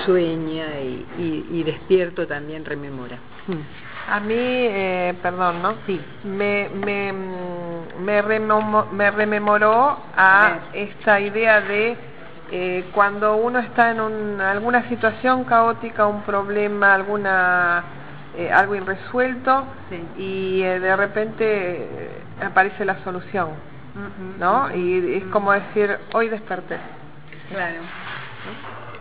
sueña 0.06 0.80
y, 0.80 1.04
y, 1.18 1.46
y 1.58 1.62
despierto 1.64 2.26
también 2.26 2.64
rememora. 2.64 3.18
Mm. 3.46 4.10
A 4.10 4.20
mí, 4.20 4.34
eh, 4.36 5.14
perdón, 5.22 5.62
¿no? 5.62 5.74
Sí. 5.86 6.00
Me, 6.24 6.68
me, 6.74 7.12
me, 7.12 8.22
remomo- 8.22 8.90
me 8.90 9.10
rememoró 9.10 9.96
a 10.16 10.58
esta 10.72 11.20
idea 11.20 11.60
de 11.60 11.96
eh, 12.54 12.84
cuando 12.92 13.36
uno 13.36 13.58
está 13.60 13.90
en 13.90 14.00
un- 14.00 14.40
alguna 14.40 14.86
situación 14.88 15.44
caótica, 15.44 16.06
un 16.06 16.22
problema, 16.22 16.94
alguna 16.94 17.82
eh, 18.36 18.50
algo 18.50 18.74
irresuelto 18.74 19.64
Sí. 19.90 20.22
y 20.22 20.62
eh, 20.62 20.80
de 20.80 20.96
repente 20.96 21.44
eh, 21.46 22.10
aparece 22.44 22.84
la 22.84 23.02
solución, 23.04 23.48
¿no? 24.38 24.74
Y 24.74 25.16
es 25.16 25.24
como 25.24 25.52
decir, 25.52 25.98
hoy 26.14 26.28
desperté. 26.30 26.76
Claro. 27.50 27.80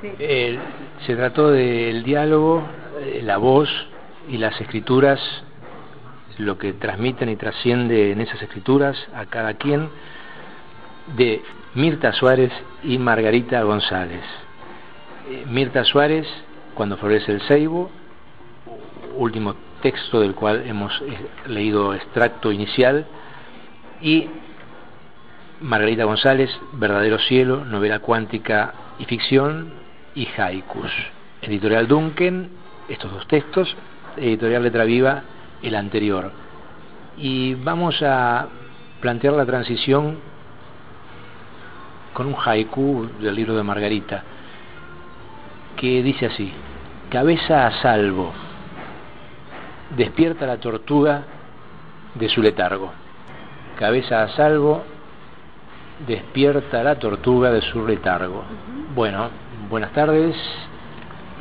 Sí. 0.02 0.12
Eh, 0.20 0.60
se 1.06 1.16
trató 1.16 1.52
del 1.52 2.04
diálogo, 2.04 2.64
eh, 3.00 3.22
la 3.24 3.38
voz 3.38 3.70
y 4.28 4.38
las 4.38 4.60
escrituras, 4.60 5.20
lo 6.38 6.58
que 6.58 6.74
transmiten 6.74 7.30
y 7.30 7.36
trasciende 7.36 8.12
en 8.12 8.20
esas 8.22 8.42
escrituras 8.42 8.98
a 9.16 9.26
cada 9.28 9.54
quien, 9.56 9.90
de 11.16 11.42
Mirta 11.76 12.14
Suárez 12.14 12.52
y 12.84 12.98
Margarita 12.98 13.62
González. 13.64 14.24
Eh, 15.30 15.46
Mirta 15.48 15.84
Suárez, 15.84 16.28
cuando 16.74 16.98
florece 16.98 17.32
el 17.32 17.42
ceibo, 17.42 17.90
último 19.18 19.56
texto 19.82 20.20
del 20.20 20.36
cual 20.36 20.64
hemos 20.66 20.94
eh, 21.02 21.18
leído 21.48 21.94
extracto 21.94 22.52
inicial, 22.52 23.06
y 24.02 24.28
Margarita 25.62 26.06
González, 26.06 26.50
Verdadero 26.74 27.20
Cielo, 27.20 27.64
novela 27.66 28.00
cuántica 28.00 28.74
y 29.00 29.06
ficción, 29.06 29.74
y 30.16 30.28
haikus. 30.38 30.92
Editorial 31.42 31.88
Duncan, 31.88 32.50
estos 32.90 33.12
dos 33.12 33.28
textos, 33.28 33.76
Editorial 34.18 34.64
Letra 34.64 34.84
Viva, 34.86 35.24
el 35.62 35.76
anterior. 35.76 36.32
Y 37.18 37.54
vamos 37.56 38.02
a 38.02 38.48
plantear 39.00 39.34
la 39.34 39.46
transición 39.46 40.31
con 42.14 42.28
un 42.28 42.36
haiku 42.44 43.08
del 43.20 43.36
libro 43.36 43.56
de 43.56 43.64
Margarita, 43.64 44.24
que 45.78 46.04
dice 46.04 46.28
así, 46.28 46.52
cabeza 47.10 47.68
a 47.68 47.72
salvo, 47.82 48.34
despierta 49.96 50.46
la 50.46 50.58
tortuga 50.58 51.24
de 52.16 52.30
su 52.30 52.42
letargo. 52.42 52.92
Cabeza 53.80 54.24
a 54.24 54.28
salvo, 54.30 54.84
despierta 56.08 56.84
la 56.84 56.96
tortuga 57.00 57.52
de 57.52 57.62
su 57.62 57.86
letargo. 57.88 58.44
Bueno, 58.94 59.30
buenas 59.70 59.92
tardes. 59.94 60.36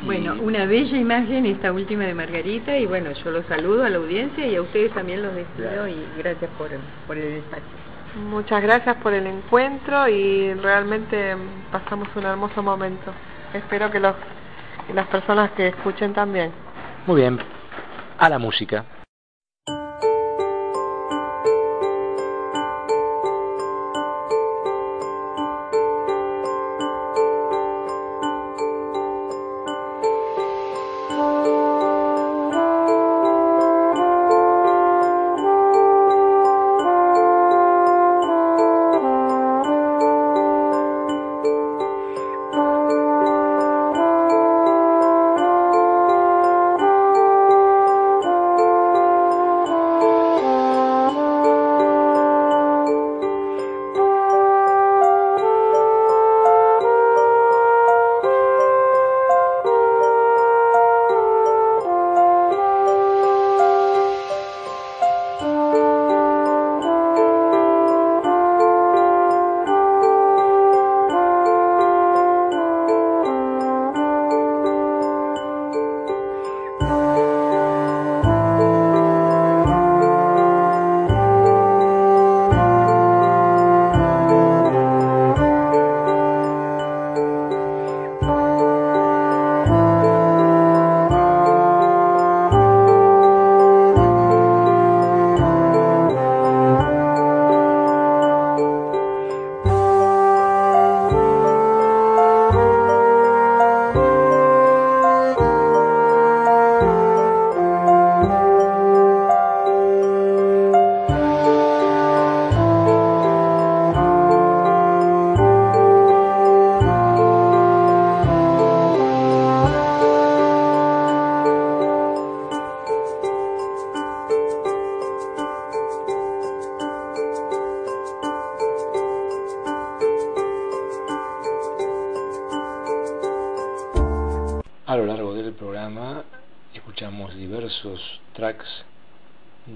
Bueno, 0.03 0.35
una 0.41 0.65
bella 0.65 0.97
imagen 0.97 1.45
esta 1.45 1.71
última 1.71 2.05
de 2.05 2.15
Margarita 2.15 2.75
y 2.75 2.87
bueno, 2.87 3.11
yo 3.11 3.29
los 3.29 3.45
saludo 3.45 3.83
a 3.83 3.89
la 3.89 3.97
audiencia 3.97 4.47
y 4.47 4.55
a 4.55 4.61
ustedes 4.63 4.91
también 4.93 5.21
los 5.21 5.35
despido 5.35 5.69
Claro. 5.69 5.87
y 5.87 6.03
gracias 6.17 6.49
por, 6.57 6.69
por 7.05 7.17
el 7.17 7.33
espacio. 7.33 7.90
Muchas 8.15 8.61
gracias 8.61 8.97
por 8.97 9.13
el 9.13 9.25
encuentro 9.25 10.07
y 10.07 10.53
realmente 10.55 11.35
pasamos 11.71 12.09
un 12.15 12.25
hermoso 12.25 12.61
momento. 12.61 13.13
Espero 13.53 13.89
que, 13.89 13.99
los, 13.99 14.15
las 14.93 15.07
personas 15.07 15.51
que 15.51 15.67
escuchen 15.67 16.13
también. 16.13 16.51
Muy 17.07 17.21
bien, 17.21 17.39
a 18.17 18.29
la 18.29 18.37
música. 18.37 18.83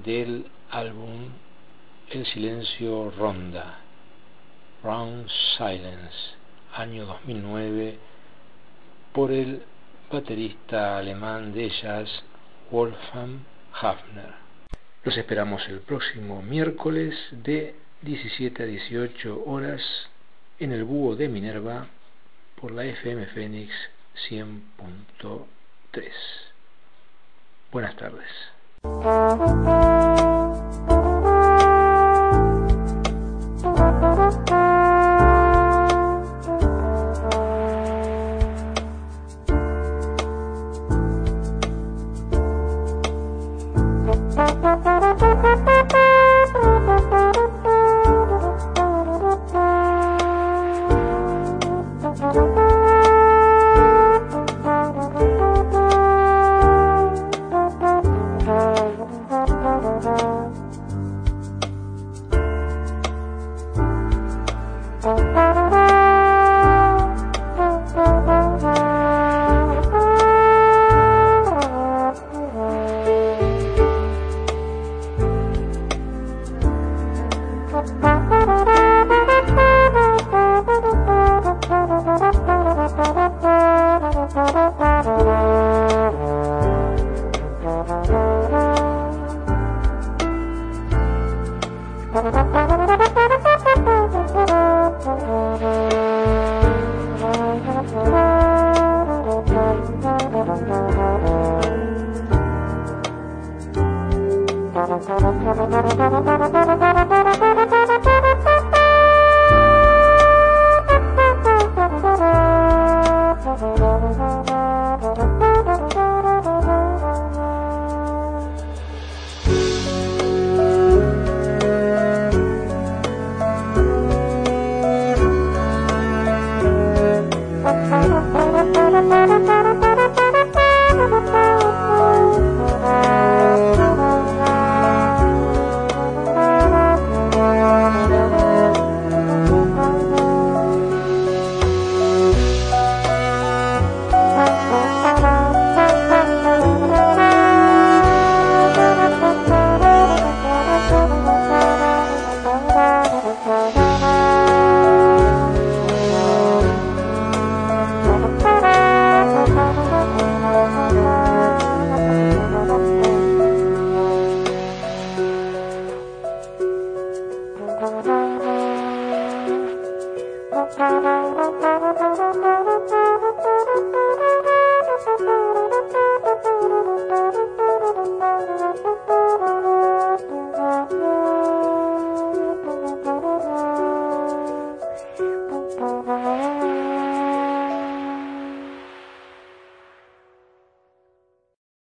Del 0.06 0.46
álbum 0.70 1.32
El 2.12 2.26
silencio 2.28 3.12
ronda, 3.18 3.80
Round 4.84 5.28
Silence, 5.58 6.36
año 6.76 7.08
2009, 7.08 7.98
por 9.12 9.32
el 9.32 9.64
baterista 10.12 11.00
alemán 11.00 11.54
de 11.54 11.70
jazz 11.70 12.08
Wolfgang 12.70 13.40
Hafner. 13.74 14.36
Los 15.04 15.18
esperamos 15.18 15.68
el 15.68 15.80
próximo 15.80 16.44
miércoles 16.44 17.16
de 17.32 17.74
17 18.04 18.62
a 18.62 18.66
18 18.68 19.44
horas 19.48 19.82
en 20.60 20.72
el 20.72 20.84
búho 20.84 21.16
de 21.16 21.28
Minerva 21.28 21.88
por 22.62 22.72
la 22.72 22.86
FM 22.86 23.26
Fénix 23.28 23.74
100.3. 24.30 26.12
Buenas 27.72 27.96
tardes. 27.96 28.30